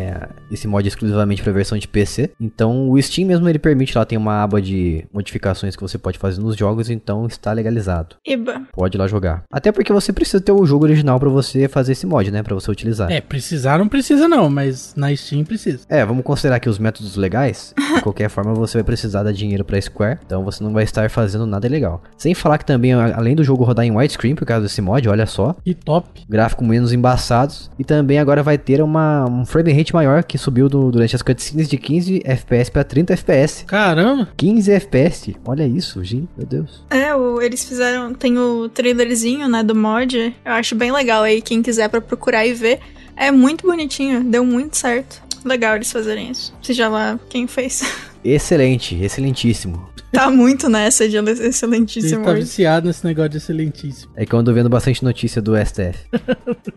[0.51, 2.32] esse mod é exclusivamente para a versão de PC.
[2.39, 6.17] Então, o Steam mesmo ele permite lá tem uma aba de modificações que você pode
[6.17, 8.15] fazer nos jogos, então está legalizado.
[8.26, 8.63] Iba.
[8.71, 9.43] Pode ir lá jogar.
[9.51, 12.53] Até porque você precisa ter o jogo original para você fazer esse mod, né, para
[12.55, 13.11] você utilizar.
[13.11, 15.80] É, precisar não precisa não, mas na Steam precisa.
[15.89, 19.64] É, vamos considerar que os métodos legais, de qualquer forma você vai precisar dar dinheiro
[19.66, 22.01] pra Square, então você não vai estar fazendo nada ilegal.
[22.18, 25.26] Sem falar que também, além do jogo rodar em widescreen por causa desse mod, olha
[25.26, 26.24] só, E top.
[26.30, 30.70] gráfico menos embaçados, e também agora vai ter uma, um frame rate maior que subiu
[30.70, 33.66] do- durante as cutscenes de 15 FPS pra 30 FPS.
[33.66, 34.28] Caramba.
[34.38, 36.84] 15 FPS, olha isso, gente, meu Deus.
[36.89, 38.14] É, o- eles fizeram.
[38.14, 40.34] Tem o trailerzinho, né, do mod.
[40.45, 42.80] Eu acho bem legal aí, quem quiser pra procurar e ver.
[43.16, 45.22] É muito bonitinho, deu muito certo.
[45.45, 46.54] Legal eles fazerem isso.
[46.62, 47.84] Seja lá quem fez.
[48.24, 49.92] Excelente, excelentíssimo.
[50.26, 52.24] tá muito nessa de Ele excelentíssimo.
[52.24, 54.11] tá viciado nesse negócio de excelentíssimo.
[54.16, 55.97] É que eu ando vendo bastante notícia do STF.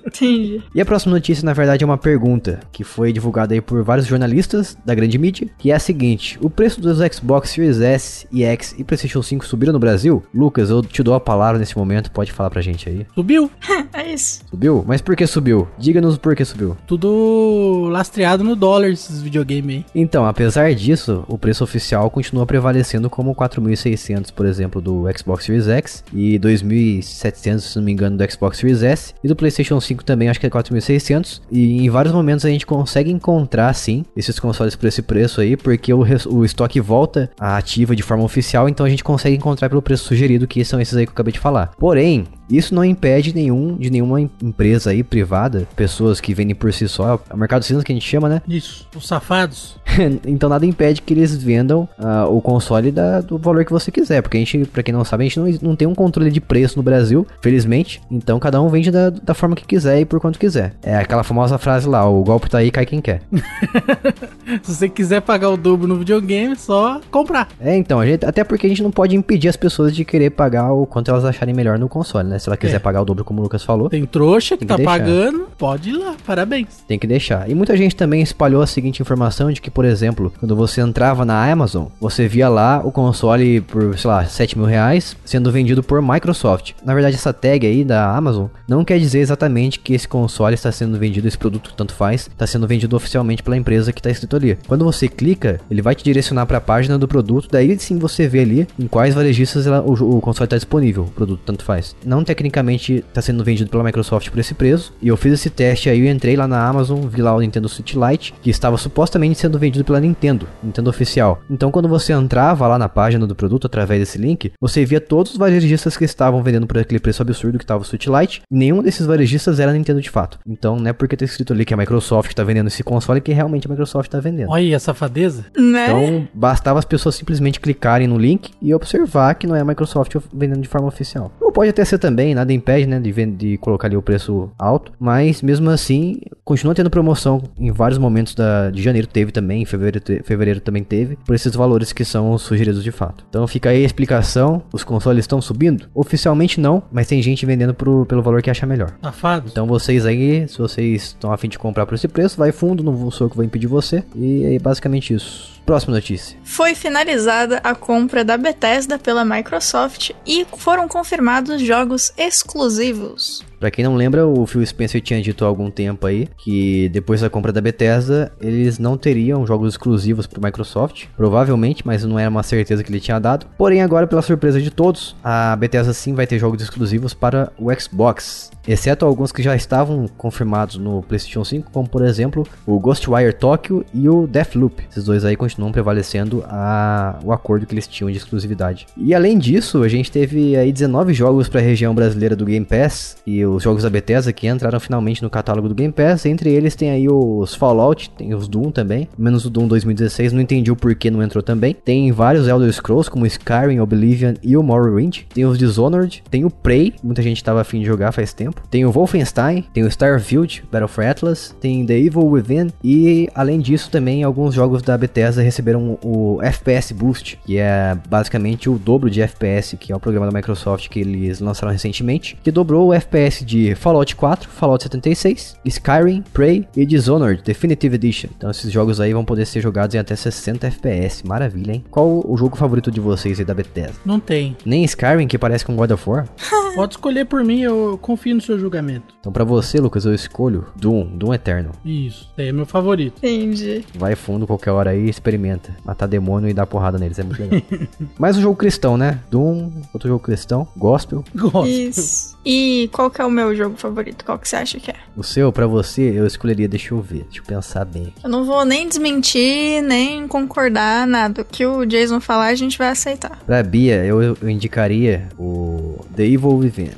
[0.06, 0.62] Entendi.
[0.74, 4.06] E a próxima notícia, na verdade, é uma pergunta que foi divulgada aí por vários
[4.06, 8.44] jornalistas da grande mídia, que é a seguinte: o preço dos Xbox Series S e
[8.44, 10.22] X e PlayStation 5 subiram no Brasil?
[10.34, 13.06] Lucas, eu te dou a palavra nesse momento, pode falar pra gente aí.
[13.14, 13.50] Subiu.
[13.92, 14.40] É isso.
[14.50, 14.84] Subiu?
[14.86, 15.66] Mas por que subiu?
[15.78, 16.76] Diga-nos por que subiu.
[16.86, 19.84] Tudo lastreado no dólar esses videogames aí.
[19.94, 25.68] Então, apesar disso, o preço oficial continua prevalecendo como 4.600, por exemplo, do Xbox Series
[25.68, 30.04] X e 2.700, se não me engano, do Xbox Series S e do PlayStation 5
[30.04, 31.40] também, acho que é 4.600.
[31.50, 35.56] E em vários momentos a gente consegue encontrar, sim, esses consoles por esse preço aí,
[35.56, 39.68] porque o, o estoque volta à ativa de forma oficial, então a gente consegue encontrar
[39.68, 41.72] pelo preço sugerido, que são esses aí que eu acabei de falar.
[41.78, 46.72] Porém, isso não impede nenhum de nenhuma em- empresa aí privada, pessoas que vendem por
[46.72, 48.42] si só, é o mercado cinza que a gente chama, né?
[48.48, 48.86] Isso.
[48.94, 49.76] Os safados.
[50.26, 54.22] então nada impede que eles vendam ah, o console da- do valor que você quiser,
[54.22, 56.40] porque a gente, pra quem não sabe, a gente não, não tem um controle de
[56.40, 58.00] preço no Brasil, felizmente.
[58.10, 60.74] Então cada um vende da, da forma que quiser e por quanto quiser.
[60.82, 63.22] É aquela famosa frase lá, o golpe tá aí, cai quem quer.
[64.62, 67.48] Se você quiser pagar o dobro no videogame, é só comprar.
[67.60, 70.30] É, então, a gente, até porque a gente não pode impedir as pessoas de querer
[70.30, 72.38] pagar o quanto elas acharem melhor no console, né?
[72.38, 72.78] Se ela quiser É.
[72.78, 74.90] pagar o dobro, como o Lucas falou, Tem trouxa que que tá deixar.
[74.90, 76.14] pagando, pode ir lá.
[76.24, 76.84] Parabéns.
[76.86, 77.48] Tem que deixar.
[77.50, 81.24] E muita gente também espalhou a seguinte informação de que, por exemplo, quando você entrava
[81.24, 85.82] na Amazon, você via lá o console por, sei lá, 7 mil reais sendo vendido
[85.82, 86.72] por Microsoft.
[86.84, 90.70] Na verdade, essa tag aí da Amazon não quer dizer exatamente que esse console está
[90.70, 94.35] sendo vendido, esse produto, tanto faz, está sendo vendido oficialmente pela empresa que está escrito
[94.36, 94.58] ali.
[94.66, 98.26] Quando você clica, ele vai te direcionar para a página do produto, daí sim você
[98.28, 101.94] vê ali em quais varejistas ela- o, o console está disponível, o produto, tanto faz.
[102.04, 105.88] Não tecnicamente está sendo vendido pela Microsoft por esse preço, e eu fiz esse teste
[105.88, 109.38] aí, eu entrei lá na Amazon, vi lá o Nintendo Switch Lite, que estava supostamente
[109.38, 111.40] sendo vendido pela Nintendo, Nintendo oficial.
[111.50, 115.32] Então quando você entrava lá na página do produto através desse link, você via todos
[115.32, 118.56] os varejistas que estavam vendendo por aquele preço absurdo que estava o Switch Lite, e
[118.56, 120.38] nenhum desses varejistas era Nintendo de fato.
[120.46, 123.32] Então não é porque tá escrito ali que a Microsoft está vendendo esse console que
[123.32, 124.50] realmente a Microsoft está vendendo.
[124.50, 125.46] Olha a safadeza.
[125.56, 125.84] Né?
[125.86, 130.14] Então, bastava as pessoas simplesmente clicarem no link e observar que não é a Microsoft
[130.14, 131.30] of- vendendo de forma oficial.
[131.40, 134.92] Ou pode até ser também, nada impede, né, de, de colocar ali o preço alto,
[134.98, 139.64] mas mesmo assim, continua tendo promoção em vários momentos da, de janeiro teve também, em
[139.64, 143.24] fevereiro, te- fevereiro também teve, por esses valores que são os sugeridos de fato.
[143.28, 145.86] Então fica aí a explicação, os consoles estão subindo?
[145.94, 148.92] Oficialmente não, mas tem gente vendendo pro- pelo valor que acha melhor.
[149.02, 149.50] Safados.
[149.52, 153.10] Então vocês aí, se vocês estão afim de comprar por esse preço, vai fundo, não
[153.10, 154.02] sou eu que vou impedir você.
[154.18, 155.55] E é basicamente isso.
[155.66, 156.38] Próxima notícia.
[156.44, 163.44] Foi finalizada a compra da Bethesda pela Microsoft e foram confirmados jogos exclusivos.
[163.58, 167.22] Pra quem não lembra, o Phil Spencer tinha dito há algum tempo aí que depois
[167.22, 172.28] da compra da Bethesda, eles não teriam jogos exclusivos pro Microsoft, provavelmente, mas não era
[172.28, 173.46] uma certeza que ele tinha dado.
[173.56, 177.72] Porém, agora, pela surpresa de todos, a Bethesda sim vai ter jogos exclusivos para o
[177.74, 183.32] Xbox, exceto alguns que já estavam confirmados no PlayStation 5, como por exemplo o Ghostwire
[183.32, 184.84] Tokyo e o Deathloop.
[184.90, 188.86] Esses dois aí continuam continuam prevalecendo a, o acordo que eles tinham de exclusividade.
[188.96, 192.64] E além disso, a gente teve aí 19 jogos para a região brasileira do Game
[192.64, 196.26] Pass e os jogos da Bethesda que entraram finalmente no catálogo do Game Pass.
[196.26, 200.40] Entre eles tem aí os Fallout, tem os Doom também, menos o Doom 2016, não
[200.40, 201.74] entendi o porquê não entrou também.
[201.74, 205.22] Tem vários Elder Scrolls como Skyrim, Oblivion e o Morrowind.
[205.32, 208.62] Tem os Dishonored, tem o Prey, muita gente tava afim de jogar faz tempo.
[208.70, 213.60] Tem o Wolfenstein, tem o Starfield, Battle for Atlas, tem The Evil Within e além
[213.60, 219.08] disso também alguns jogos da Bethesda receberam o FPS Boost, que é basicamente o dobro
[219.08, 222.92] de FPS, que é o programa da Microsoft que eles lançaram recentemente, que dobrou o
[222.92, 228.28] FPS de Fallout 4, Fallout 76, Skyrim, Prey e Dishonored Definitive Edition.
[228.36, 231.26] Então esses jogos aí vão poder ser jogados em até 60 FPS.
[231.26, 231.84] Maravilha, hein?
[231.90, 233.94] Qual o jogo favorito de vocês aí da Bethesda?
[234.04, 234.56] Não tem.
[234.64, 236.26] Nem Skyrim, que parece com God of War?
[236.74, 239.14] Pode escolher por mim, eu confio no seu julgamento.
[239.20, 241.72] Então pra você, Lucas, eu escolho Doom, Doom Eterno.
[241.84, 243.18] Isso, é meu favorito.
[243.18, 243.84] Entendi.
[243.94, 245.35] Vai fundo qualquer hora aí, experimenta.
[245.84, 247.60] Matar demônio e dar porrada neles, é muito legal.
[248.18, 249.20] Mais um jogo cristão, né?
[249.30, 251.24] Doom, outro jogo cristão, Gospel.
[251.34, 251.68] Gosto.
[251.68, 252.35] Isso.
[252.48, 254.24] E qual que é o meu jogo favorito?
[254.24, 254.94] Qual que você acha que é?
[255.16, 258.14] O seu, pra você, eu escolheria, deixa eu ver, deixa eu pensar bem.
[258.22, 261.42] Eu não vou nem desmentir, nem concordar, nada.
[261.42, 263.40] O que o Jason falar, a gente vai aceitar.
[263.44, 266.90] Pra Bia, eu, eu indicaria o The Evil Within.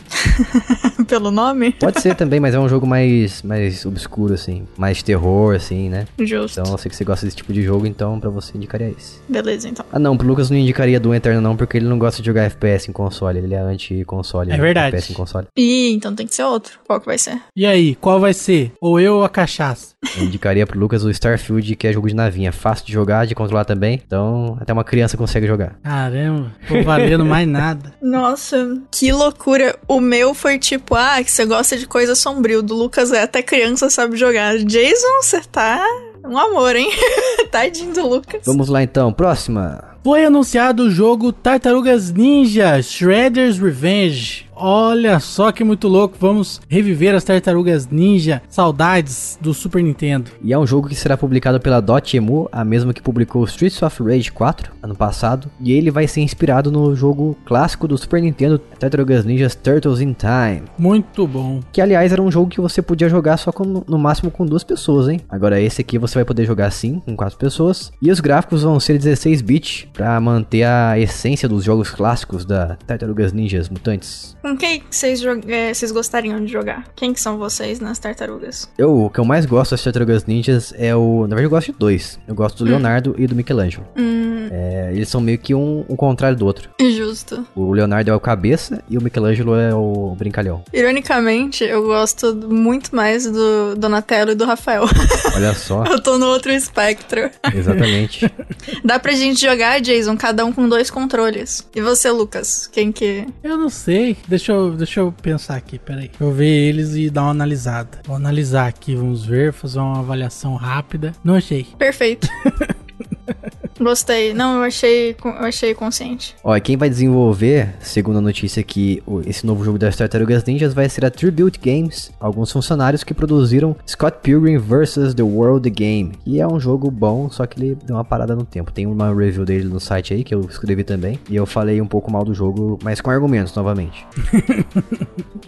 [1.08, 1.72] Pelo nome?
[1.72, 4.68] Pode ser também, mas é um jogo mais, mais obscuro, assim.
[4.76, 6.06] Mais terror, assim, né?
[6.18, 6.60] Justo.
[6.60, 9.18] Então eu sei que você gosta desse tipo de jogo, então pra você indicaria esse.
[9.26, 9.86] Beleza, então.
[9.90, 12.42] Ah não, pro Lucas não indicaria Doom Eterno não, porque ele não gosta de jogar
[12.42, 14.50] FPS em console, ele é anti-console.
[14.50, 14.62] É né?
[14.62, 14.96] verdade.
[14.96, 15.37] FPS em console.
[15.56, 16.78] Ih, então tem que ser outro.
[16.86, 17.40] Qual que vai ser?
[17.56, 18.72] E aí, qual vai ser?
[18.80, 19.94] Ou eu ou a cachaça?
[20.16, 23.34] Eu indicaria pro Lucas o Starfield, que é jogo de navinha, fácil de jogar, de
[23.34, 25.78] controlar também, então até uma criança consegue jogar.
[25.82, 27.94] Caramba, tô valendo mais nada.
[28.00, 29.76] Nossa, que loucura.
[29.86, 32.62] O meu foi tipo, ah, que você gosta de coisa sombrio.
[32.62, 34.56] Do Lucas é até criança sabe jogar.
[34.58, 35.84] Jason, você tá
[36.24, 36.90] um amor, hein?
[37.50, 38.42] Tadinho do Lucas.
[38.44, 39.96] Vamos lá então, próxima.
[40.04, 44.47] Foi anunciado o jogo Tartarugas Ninja Shredder's Revenge.
[44.60, 50.32] Olha só que muito louco, vamos reviver as Tartarugas Ninja, saudades do Super Nintendo.
[50.42, 54.02] E é um jogo que será publicado pela Dotemu, a mesma que publicou Streets of
[54.02, 58.58] Rage 4 ano passado, e ele vai ser inspirado no jogo clássico do Super Nintendo,
[58.58, 60.64] Tartarugas Ninjas Turtles in Time.
[60.76, 61.60] Muito bom.
[61.72, 64.64] Que aliás era um jogo que você podia jogar só com, no máximo com duas
[64.64, 65.20] pessoas, hein?
[65.28, 67.92] Agora esse aqui você vai poder jogar sim, com quatro pessoas.
[68.02, 72.76] E os gráficos vão ser 16 bits para manter a essência dos jogos clássicos da
[72.86, 74.36] Tartarugas Ninjas Mutantes.
[74.48, 76.86] Com quem que vocês, é, vocês gostariam de jogar?
[76.96, 78.68] Quem que são vocês nas tartarugas?
[78.78, 81.22] Eu, o que eu mais gosto das Tartarugas Ninjas é o.
[81.22, 82.18] Na verdade, eu gosto de dois.
[82.26, 83.84] Eu gosto do Leonardo e do Michelangelo.
[83.96, 86.70] Hum, É, eles são meio que um, um contrário do outro.
[86.80, 87.46] justo.
[87.54, 90.62] O Leonardo é o cabeça e o Michelangelo é o brincalhão.
[90.72, 94.84] Ironicamente, eu gosto muito mais do Donatello e do Rafael.
[95.36, 97.30] Olha só, eu tô no outro espectro.
[97.54, 98.30] exatamente.
[98.82, 101.68] Dá pra gente jogar, Jason, cada um com dois controles.
[101.74, 102.66] E você, Lucas?
[102.72, 103.26] Quem que.
[103.44, 104.16] Eu não sei.
[104.26, 106.08] Deixa eu, deixa eu pensar aqui, peraí.
[106.08, 107.98] Deixa eu ver eles e dar uma analisada.
[108.06, 111.12] Vou analisar aqui, vamos ver, fazer uma avaliação rápida.
[111.24, 111.66] Não achei.
[111.78, 112.28] Perfeito.
[113.80, 114.34] Gostei.
[114.34, 116.34] Não, eu achei, eu achei consciente.
[116.42, 120.74] Ó, e quem vai desenvolver, segundo a notícia aqui, esse novo jogo das Tartarugas Ninjas
[120.74, 125.14] vai ser a Tribute Games, alguns funcionários que produziram Scott Pilgrim vs.
[125.14, 128.44] The World Game, que é um jogo bom, só que ele deu uma parada no
[128.44, 128.72] tempo.
[128.72, 131.86] Tem uma review dele no site aí, que eu escrevi também, e eu falei um
[131.86, 134.06] pouco mal do jogo, mas com argumentos, novamente.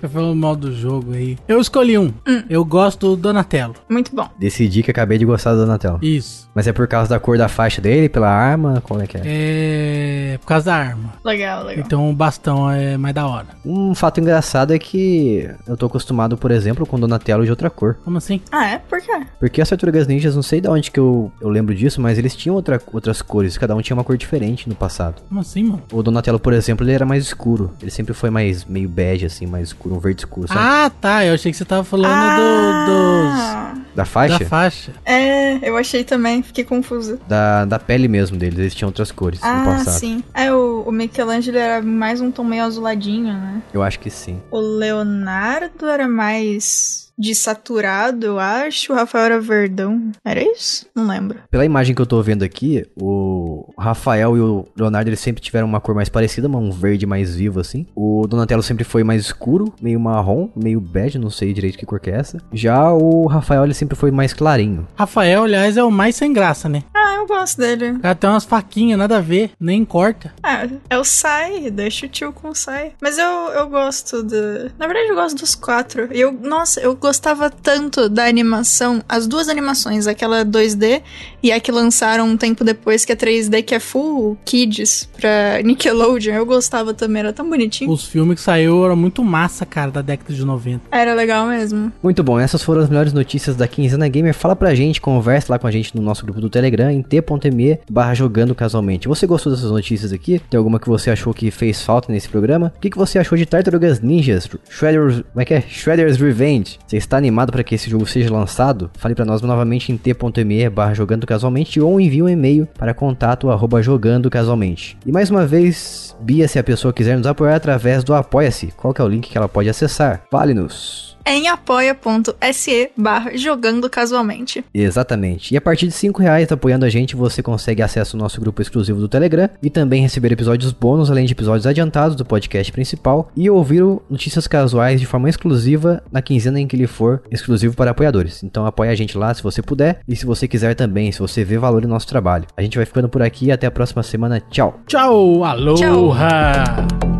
[0.00, 1.36] Tá falando mal do jogo aí.
[1.46, 2.10] Eu escolhi um.
[2.48, 3.74] Eu gosto do Donatello.
[3.86, 4.30] Muito bom.
[4.38, 5.98] Decidi que acabei de gostar do Donatello.
[6.00, 6.48] Isso.
[6.54, 9.22] Mas é por causa da cor da faixa dele, pela arma, qual é que é?
[9.24, 10.38] É.
[10.40, 11.12] Por causa da arma.
[11.24, 11.84] Legal, legal.
[11.84, 13.46] Então o bastão é mais da hora.
[13.64, 17.96] Um fato engraçado é que eu tô acostumado, por exemplo, com Donatello de outra cor.
[18.04, 18.40] Como assim?
[18.50, 18.78] Ah, é?
[18.78, 19.20] Por quê?
[19.38, 22.34] Porque as Tartarugas Ninjas, não sei de onde que eu, eu lembro disso, mas eles
[22.36, 25.22] tinham outra, outras cores, cada um tinha uma cor diferente no passado.
[25.28, 25.82] Como assim, mano?
[25.92, 27.72] O Donatello, por exemplo, ele era mais escuro.
[27.80, 30.60] Ele sempre foi mais meio bege, assim, mais escuro, um verde escuro, sabe?
[30.60, 31.24] Ah, tá.
[31.24, 34.12] Eu achei que você tava falando do, Ah, Da dos.
[34.12, 34.38] faixa?
[34.38, 34.92] Da faixa.
[35.04, 37.18] É, eu achei também, fiquei confusa.
[37.28, 39.98] Da, da pele mesmo deles, eles tinham outras cores no Ah, passado.
[39.98, 40.22] sim.
[40.34, 43.62] É, o, o Michelangelo era mais um tom meio azuladinho, né?
[43.72, 44.42] Eu acho que sim.
[44.50, 48.92] O Leonardo era mais desaturado, eu acho.
[48.92, 50.10] O Rafael era verdão.
[50.24, 50.86] Era isso?
[50.94, 51.38] Não lembro.
[51.50, 55.66] Pela imagem que eu tô vendo aqui, o Rafael e o Leonardo eles sempre tiveram
[55.66, 57.86] uma cor mais parecida, mas um verde mais vivo assim.
[57.94, 62.00] O Donatello sempre foi mais escuro, meio marrom, meio bege, não sei direito que cor
[62.00, 62.38] que é essa.
[62.52, 64.86] Já o Rafael ele sempre foi mais clarinho.
[64.94, 66.82] Rafael, aliás, é o mais sem graça, né?
[66.94, 67.98] Ah, eu gosto dele.
[67.98, 70.32] Cara tem umas faquinhas, nada a ver, nem corta.
[70.42, 72.92] Ah, é o Sai, deixa o tio com o Sai.
[73.00, 74.70] Mas eu, eu gosto de.
[74.78, 76.08] Na verdade, eu gosto dos quatro.
[76.12, 81.02] E eu, nossa, eu gostava tanto da animação, as duas animações, aquela 2D
[81.42, 85.60] e a que lançaram um tempo depois, que é 3D, que é full kids pra
[85.64, 86.34] Nickelodeon.
[86.34, 87.90] Eu gostava também, era tão bonitinho.
[87.90, 90.84] Os filmes que saiu eram muito massa, cara, da década de 90.
[90.92, 91.92] Era legal mesmo.
[92.00, 94.32] Muito bom, essas foram as melhores notícias da Quinzena Gamer.
[94.32, 97.80] Fala pra gente, conversa lá com a gente no nosso grupo do Telegram, em t.me
[97.90, 99.08] barra jogando casualmente.
[99.08, 100.40] Você gostou dessas notícias aqui?
[100.48, 102.72] Tem alguma que você achou que fez falta nesse programa?
[102.76, 104.48] O que, que você achou de Tartarugas Ninjas?
[104.68, 105.60] Shredder's, como é que é?
[105.60, 106.78] Shredder's Revenge.
[106.90, 108.90] Você está animado para que esse jogo seja lançado?
[108.94, 113.48] Fale para nós novamente em t.me barra jogando casualmente ou envie um e-mail para contato
[113.48, 114.98] arroba jogando casualmente.
[115.06, 118.92] E mais uma vez, Bia, se a pessoa quiser nos apoiar através do Apoia-se, qual
[118.92, 120.24] que é o link que ela pode acessar?
[120.32, 124.64] Fale-nos em apoia.se barra jogando casualmente.
[124.72, 125.54] Exatamente.
[125.54, 128.60] E a partir de 5 reais apoiando a gente, você consegue acesso ao nosso grupo
[128.62, 133.30] exclusivo do Telegram e também receber episódios bônus, além de episódios adiantados do podcast principal
[133.36, 137.90] e ouvir notícias casuais de forma exclusiva na quinzena em que ele for exclusivo para
[137.90, 138.42] apoiadores.
[138.42, 141.44] Então apoia a gente lá se você puder e se você quiser também, se você
[141.44, 142.46] vê valor no nosso trabalho.
[142.56, 144.40] A gente vai ficando por aqui e até a próxima semana.
[144.50, 144.80] Tchau.
[144.86, 145.44] Tchau.
[145.44, 145.76] Aloha.
[145.76, 147.19] Tchau.